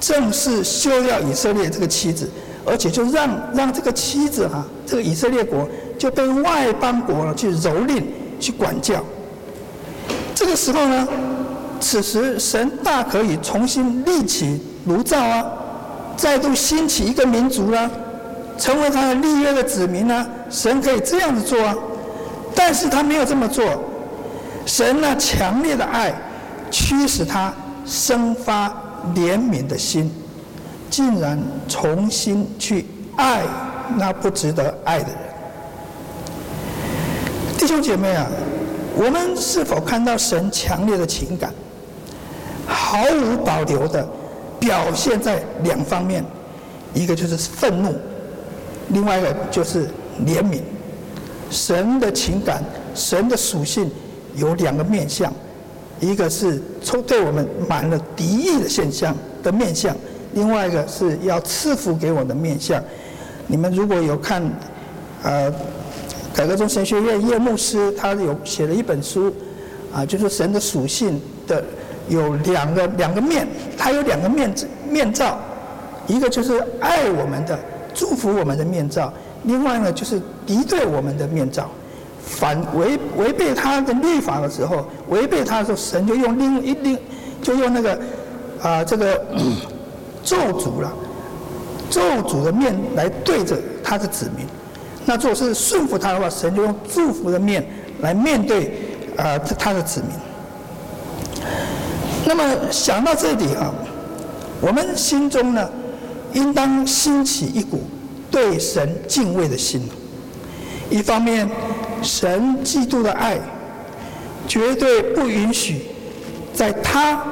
[0.00, 2.28] 正式休掉以色列这个妻子，
[2.64, 5.68] 而且就让让这个妻子、啊，这个以色列国
[5.98, 8.02] 就被外邦国去蹂躏、
[8.40, 9.04] 去管教。
[10.34, 11.06] 这个时候呢，
[11.80, 15.44] 此时神大可以重新立起炉灶啊，
[16.16, 17.90] 再度兴起一个民族啊。
[18.58, 20.26] 成为他的立约的子民呢？
[20.50, 21.74] 神可以这样子做啊，
[22.54, 23.64] 但是他没有这么做。
[24.66, 26.12] 神那强烈的爱，
[26.70, 27.50] 驱使他
[27.86, 28.68] 生发
[29.14, 30.12] 怜悯的心，
[30.90, 32.84] 竟然重新去
[33.16, 33.44] 爱
[33.96, 35.16] 那不值得爱的人。
[37.56, 38.26] 弟兄姐妹啊，
[38.96, 41.52] 我们是否看到神强烈的情感，
[42.66, 44.06] 毫无保留的
[44.58, 46.24] 表现在两方面，
[46.92, 47.94] 一个就是愤怒。
[48.88, 49.86] 另外一个就是
[50.26, 50.60] 怜悯，
[51.50, 52.62] 神的情感、
[52.94, 53.90] 神的属性
[54.34, 55.32] 有两个面向，
[56.00, 59.96] 一个是从对我们满了敌意的现象的面向，
[60.32, 62.82] 另外一个是要赐福给我的面向。
[63.46, 64.42] 你们如果有看，
[65.22, 65.52] 呃，
[66.34, 69.32] 改革宗神学院叶牧师他有写了一本书，
[69.92, 71.62] 啊，就是神的属性的
[72.08, 73.46] 有两个两个面，
[73.76, 74.52] 他有两个面
[74.88, 75.38] 面罩，
[76.06, 77.58] 一个就是爱我们的。
[77.92, 81.68] 祝福我们的面罩，另外呢，就是敌对我们的面罩，
[82.24, 86.96] 反违违背他的律法的时候，违背他的时候，神就用另一另
[87.42, 88.00] 就用那个
[88.62, 89.20] 啊、这个
[90.22, 90.92] 咒诅了，
[91.90, 94.46] 咒诅的面来对着他的子民。
[95.06, 97.66] 那如果是顺服他的话，神就用祝福的面
[98.00, 98.66] 来面对
[99.16, 100.10] 啊、呃、他的子民。
[102.26, 103.72] 那么想到这里啊，
[104.60, 105.68] 我们心中呢，
[106.34, 107.82] 应当兴起一股
[108.30, 109.82] 对神敬畏的心。
[110.90, 111.48] 一方面，
[112.02, 113.38] 神嫉妒的爱
[114.46, 115.82] 绝对不允许
[116.52, 117.22] 在他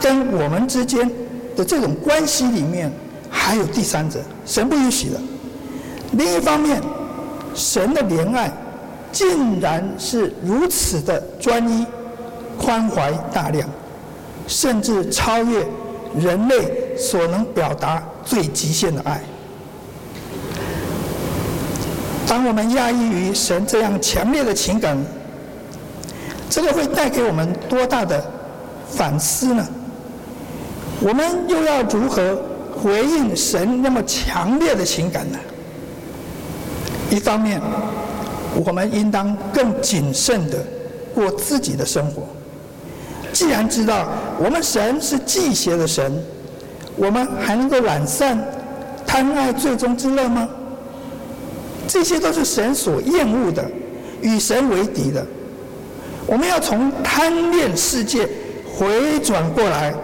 [0.00, 1.08] 跟我们之间
[1.54, 2.90] 的这种关系里面，
[3.28, 5.20] 还有第三者，神不允许的。
[6.12, 6.80] 另一方面，
[7.54, 8.50] 神的怜爱
[9.10, 11.86] 竟然是如此的专一、
[12.58, 13.68] 宽怀大量，
[14.46, 15.66] 甚至超越
[16.16, 19.20] 人类所能表达最极限的爱。
[22.26, 24.96] 当我们压抑于神这样强烈的情感，
[26.50, 28.22] 这个会带给我们多大的
[28.90, 29.66] 反思呢？
[31.00, 32.38] 我们又要如何
[32.74, 35.38] 回应神那么强烈的情感呢？
[37.10, 37.60] 一方面，
[38.64, 40.58] 我们应当更谨慎的
[41.14, 42.22] 过自己的生活。
[43.32, 46.12] 既然知道我们神是忌邪的神，
[46.96, 48.38] 我们还能够懒散、
[49.06, 50.48] 贪爱最终之乐吗？
[51.86, 53.64] 这些都是神所厌恶的，
[54.20, 55.24] 与神为敌的。
[56.26, 58.28] 我们要从贪恋世界
[58.76, 59.94] 回转过来，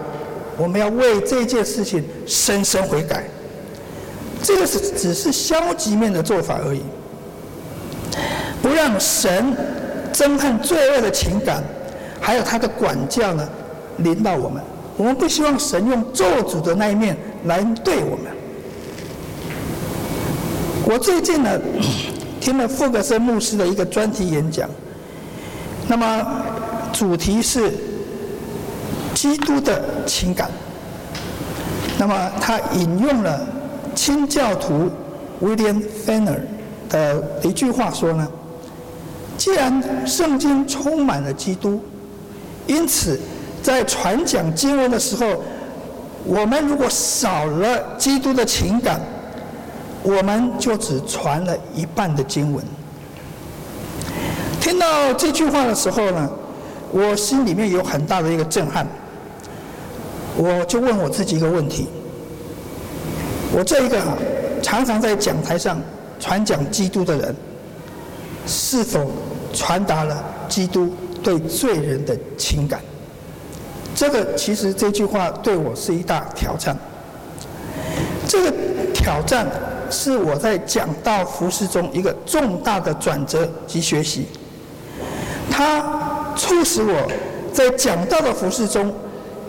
[0.57, 3.25] 我们要为这件事情深深悔改。
[4.45, 6.83] 这个是只是消极面的做法而已，
[8.61, 9.57] 不让神
[10.13, 11.63] 憎恨罪恶的情感，
[12.21, 13.49] 还有他的管教呢，
[13.97, 14.61] 临到我们。
[14.97, 18.31] 我们不希望神用咒诅的那一面来对我们。
[20.85, 21.59] 我最近呢，
[22.39, 24.69] 听了傅格森牧师的一个专题演讲，
[25.87, 26.23] 那么
[26.93, 27.73] 主题是
[29.15, 30.51] 基督的情感。
[31.97, 33.41] 那么他引用了
[33.95, 34.89] 清教徒
[35.41, 36.39] William Fenner
[36.89, 38.27] 的一句话说呢：
[39.37, 41.81] 既然圣经充满了基督，
[42.67, 43.19] 因此
[43.63, 45.41] 在传讲经文的时候，
[46.23, 48.99] 我们如果少了基督的情感，
[50.03, 52.63] 我们就只传了一半的经文。
[54.59, 56.29] 听到这句话的时候呢，
[56.91, 58.85] 我心里面有很大的一个震撼。
[60.37, 61.87] 我就问我自己一个问题：
[63.55, 63.97] 我这一个
[64.61, 65.79] 常常在讲台上
[66.19, 67.33] 传讲基督的人，
[68.45, 69.09] 是否
[69.53, 70.93] 传达了基督
[71.23, 72.81] 对罪人的情感？
[73.95, 76.75] 这个其实这句话对我是一大挑战。
[78.27, 78.53] 这个
[78.93, 79.47] 挑战。
[79.87, 84.25] 是我在讲道服事中一个重大的转折及学习，
[85.49, 87.07] 它促使我
[87.53, 88.91] 在讲道的服事中，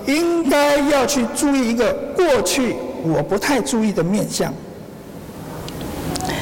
[0.04, 2.76] 应该要去注意一个过去
[3.12, 4.52] 我不太注意的面相。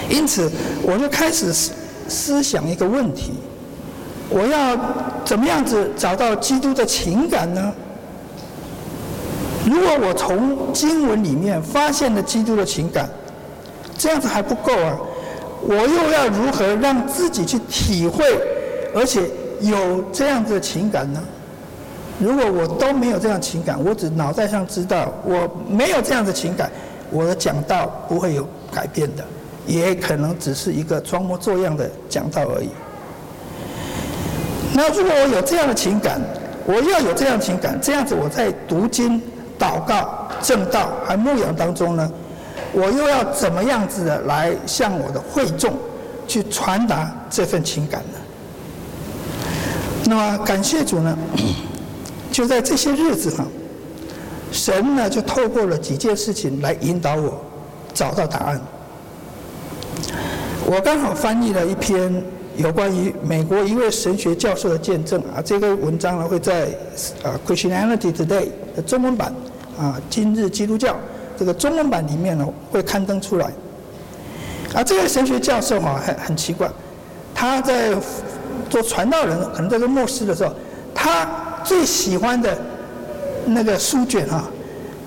[0.09, 0.51] 因此，
[0.83, 1.73] 我就开始思
[2.09, 3.33] 思想一个问题：
[4.29, 4.79] 我要
[5.25, 7.73] 怎么样子找到基督的情感呢？
[9.67, 13.09] 如果我从经文里面发现了基督的情感，
[13.97, 14.97] 这样子还不够啊！
[15.63, 18.25] 我又要如何让自己去体会，
[18.95, 19.23] 而且
[19.61, 21.21] 有这样子的情感呢？
[22.19, 26.71] 如果我都没有这样情感，我只脑袋上知道我没有这样的情感，
[27.11, 29.25] 我的讲道不会有改变的，
[29.67, 32.69] 也可能只是一个装模作样的讲道而已。
[34.73, 36.21] 那如果我有这样的情感，
[36.65, 39.21] 我要有这样情感，这样子我在读经、
[39.59, 42.11] 祷告、证道还牧养当中呢？
[42.73, 45.75] 我又要怎么样子的来向我的会众
[46.27, 48.19] 去传达这份情感呢？
[50.07, 51.17] 那么感谢主呢，
[52.35, 53.47] 就在这些日子哈，
[54.51, 57.41] 神呢就透过了几件事情来引导我
[57.95, 58.61] 找到答案。
[60.67, 62.13] 我刚好翻译了一篇
[62.57, 66.65] 有关于美国一位神学教授的见证啊，这个文章呢会在
[67.23, 69.33] 啊 Christianity Today 的中文版
[69.79, 70.97] 啊，今日基督教。
[71.39, 73.49] 这个中文版里面呢会刊登出来，
[74.75, 76.69] 而这位神学教授哈很很奇怪，
[77.33, 77.95] 他在
[78.69, 80.53] 做传道人，可能在做牧师的时候，
[80.93, 81.29] 他
[81.65, 82.57] 最喜欢的
[83.47, 84.45] 那个书卷啊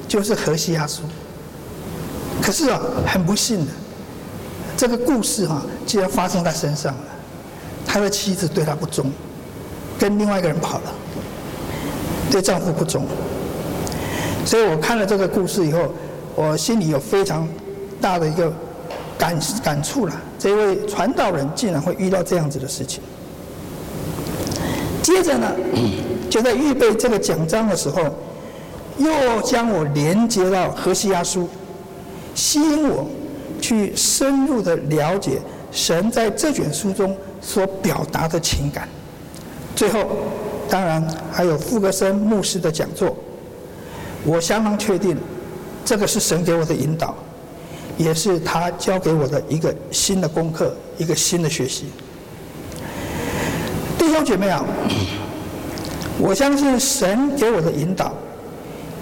[0.07, 1.03] 就是《何西阿书》，
[2.45, 3.71] 可是啊很不幸的，
[4.75, 7.01] 这个故事哈竟然发生在身上了，
[7.85, 9.11] 他的妻子对他不忠，
[9.99, 10.93] 跟另外一个人跑了，
[12.31, 13.05] 对丈夫不忠，
[14.43, 15.93] 所以我看了这个故事以后。
[16.39, 17.47] 我心里有非常
[17.99, 18.53] 大的一个
[19.17, 23.01] 感感触了，这位传道人竟然会遇到这样子的事情。
[25.01, 25.51] 接着呢，
[26.30, 28.03] 就在预备这个讲章的时候，
[28.97, 31.47] 又将我连接到何西阿书，
[32.36, 33.07] 吸引我
[33.61, 35.39] 去深入的了解
[35.71, 38.88] 神在这卷书中所表达的情感。
[39.75, 40.05] 最后，
[40.69, 43.15] 当然还有傅格森牧师的讲座，
[44.23, 45.17] 我相当确定。
[45.86, 47.15] 这个是神给我的引导，
[47.97, 51.86] 也是他教给我的一个新的功课，一个新的学习。
[53.97, 54.65] 弟兄姐妹啊，
[56.20, 58.11] 我相信神给我的引导，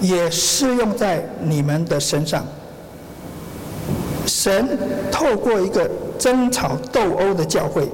[0.02, 2.46] 也适用在你们的身上。
[4.26, 4.78] 神
[5.12, 7.88] 透过一个争吵斗殴的教会，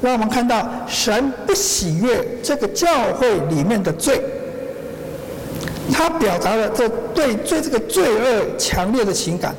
[0.00, 4.20] 让我们看到神不喜悦这个教会里面的罪。
[5.92, 9.54] 他表达了这对对这个罪恶强烈的情感，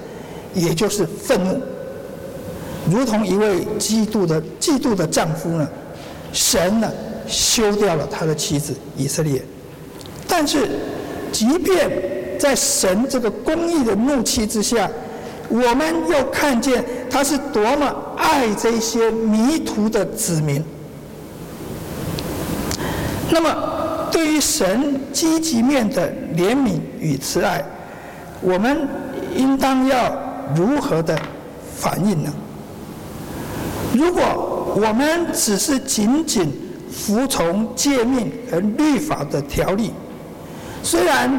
[0.53, 1.61] 也就是愤怒，
[2.89, 5.67] 如同一位嫉妒的嫉妒的丈夫呢，
[6.33, 6.91] 神呢
[7.27, 9.41] 休掉了他的妻子以色列，
[10.27, 10.69] 但是
[11.31, 11.89] 即便
[12.39, 14.89] 在神这个公义的怒气之下，
[15.49, 20.63] 我们又看见他是多么爱这些迷途的子民。
[23.31, 23.71] 那么。
[24.11, 27.61] 对于神积极面的怜悯与慈爱，
[28.39, 28.87] 我们
[29.35, 30.15] 应当要
[30.55, 31.19] 如何的
[31.75, 32.31] 反应呢？
[33.93, 36.49] 如果我们只是仅仅
[36.95, 39.91] 服从诫命和律法的条例，
[40.81, 41.31] 虽然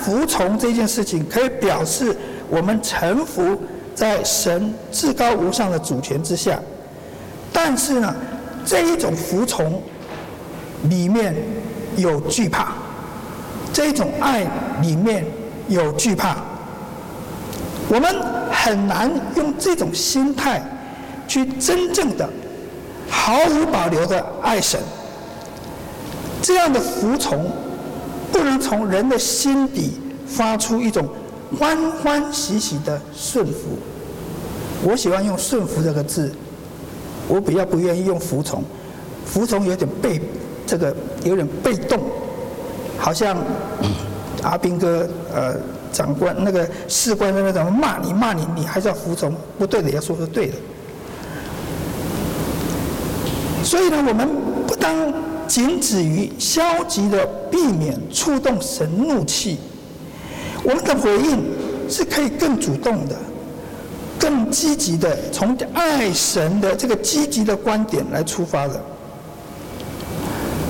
[0.00, 2.16] 服从这件事情可以表示
[2.48, 3.60] 我们臣服
[3.94, 6.58] 在神至高无上的主权之下，
[7.52, 8.14] 但是呢，
[8.64, 9.80] 这一种服从
[10.84, 11.34] 里面。
[11.94, 12.72] 有惧怕，
[13.70, 14.46] 这种爱
[14.80, 15.26] 里面
[15.68, 16.38] 有惧怕，
[17.86, 18.16] 我们
[18.50, 20.62] 很难用这种心态
[21.28, 22.26] 去真正的
[23.10, 24.80] 毫无保留的爱神。
[26.42, 27.50] 这样的服从
[28.30, 29.92] 不能从人的心底
[30.26, 31.08] 发出一种
[31.58, 33.78] 欢欢喜喜的顺服。
[34.82, 36.30] 我喜欢用顺服这个字，
[37.28, 38.62] 我比较不愿意用服从，
[39.24, 40.20] 服从有点被。
[40.64, 42.00] 这个有点被动，
[42.96, 43.36] 好像
[44.42, 45.54] 阿兵哥呃
[45.92, 50.54] 长官那个士官在那怎么骂你骂你，你还是要服从，不对的要说是对的。
[53.62, 54.28] 所以呢，我们
[54.66, 55.12] 不当
[55.52, 59.58] 仅止于消极的避免触动神怒气，
[60.62, 61.44] 我们的回应
[61.90, 63.14] 是可以更主动的、
[64.18, 68.80] 更积极的，从爱神的这个积极的观点来出发的。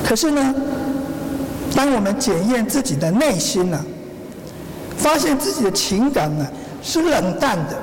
[0.04, 0.52] 可是呢，
[1.76, 3.80] 当我们检验自己的内心呢，
[4.96, 6.44] 发现自己的情感呢
[6.82, 7.78] 是冷淡的，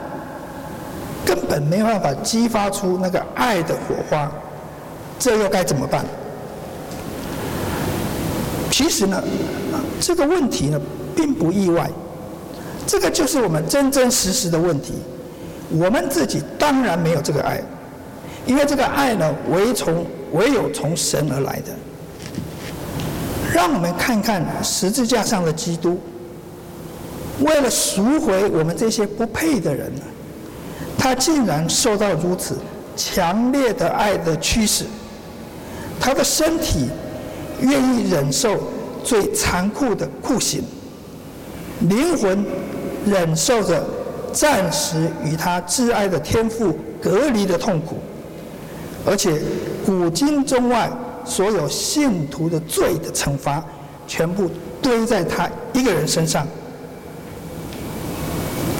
[1.25, 4.29] 根本没办法激发出那个爱的火花，
[5.17, 6.03] 这又该怎么办？
[8.79, 9.21] 其实呢，
[9.99, 10.79] 这个问题呢
[11.13, 11.91] 并不意外，
[12.87, 14.93] 这个就是我们真真实实的问题。
[15.69, 17.61] 我们自己当然没有这个爱，
[18.45, 21.73] 因为这个爱呢，唯从唯有从神而来的。
[23.53, 25.99] 让我们看看十字架上的基督，
[27.41, 29.91] 为了赎回我们这些不配的人，
[30.97, 32.55] 他竟然受到如此
[32.95, 34.85] 强烈的爱的驱使，
[35.99, 36.87] 他的身体
[37.61, 38.57] 愿意忍受
[39.03, 40.63] 最残酷的酷刑，
[41.81, 42.45] 灵魂
[43.05, 43.83] 忍受着
[44.31, 47.97] 暂时与他挚爱的天父隔离的痛苦，
[49.05, 49.41] 而且
[49.85, 50.89] 古今中外。
[51.25, 53.63] 所有信徒的罪的惩罚，
[54.07, 54.49] 全部
[54.81, 56.47] 堆在他一个人身上。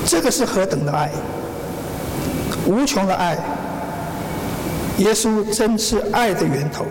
[0.04, 1.12] 这个是何等的爱，
[2.66, 3.38] 无穷的爱。
[4.98, 6.86] 耶稣真是爱的源头，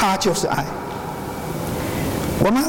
[0.00, 0.64] 他就是爱。
[2.42, 2.64] 我们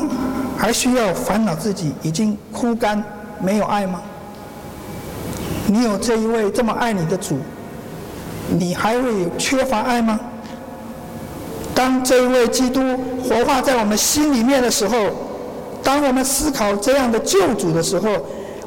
[0.57, 3.01] 还需要烦恼自己已经枯干
[3.39, 4.01] 没有爱吗？
[5.65, 7.39] 你有这一位这么爱你的主，
[8.49, 10.19] 你还会缺乏爱吗？
[11.73, 12.82] 当这一位基督
[13.23, 14.97] 活化在我们心里面的时候，
[15.82, 18.09] 当我们思考这样的救主的时候，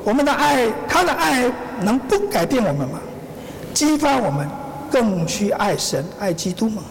[0.04, 1.44] 我们的爱，他的爱
[1.82, 2.98] 能不改变我们吗？
[3.74, 4.48] 激发我们
[4.90, 6.82] 更去爱神、爱基督吗？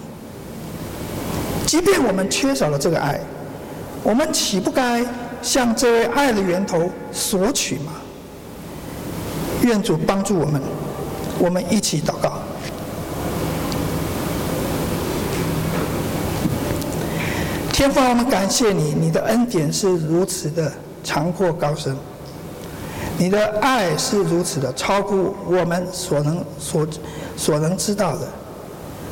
[1.73, 3.19] 即便我们缺少了这个爱，
[4.03, 5.03] 我们岂不该
[5.41, 7.93] 向这位爱的源头索取吗？
[9.63, 10.61] 愿主帮助我们，
[11.39, 12.33] 我们一起祷告。
[17.71, 20.71] 天父，我们感谢你，你的恩典是如此的
[21.03, 21.97] 长阔高深，
[23.17, 26.87] 你的爱是如此的超乎我们所能所
[27.35, 28.27] 所能知道的。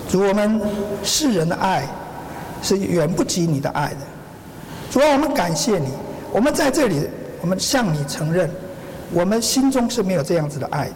[0.08, 0.62] 主，我们
[1.02, 1.88] 世人的爱
[2.62, 3.98] 是远不及你的爱的。
[4.90, 5.88] 主啊，我们感谢你，
[6.32, 7.08] 我们在这里，
[7.42, 8.50] 我们向你承认，
[9.12, 10.94] 我们心中是没有这样子的爱的。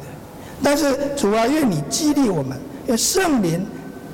[0.64, 2.58] 但是主啊，愿你激励我们，
[2.88, 3.66] 愿圣灵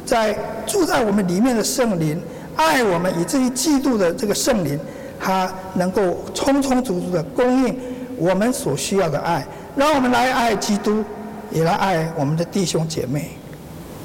[0.05, 2.21] 在住在我们里面的圣灵。
[2.57, 4.77] 爱我们以至于基督的这个圣灵，
[5.19, 7.79] 他能够充充足足的供应
[8.17, 11.03] 我们所需要的爱，让我们来爱基督，
[11.49, 13.29] 也来爱我们的弟兄姐妹。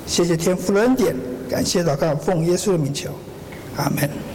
[0.07, 1.15] 谢谢天父的恩典，
[1.51, 3.11] 感谢祷告，奉耶稣的名求，
[3.77, 4.26] 阿门。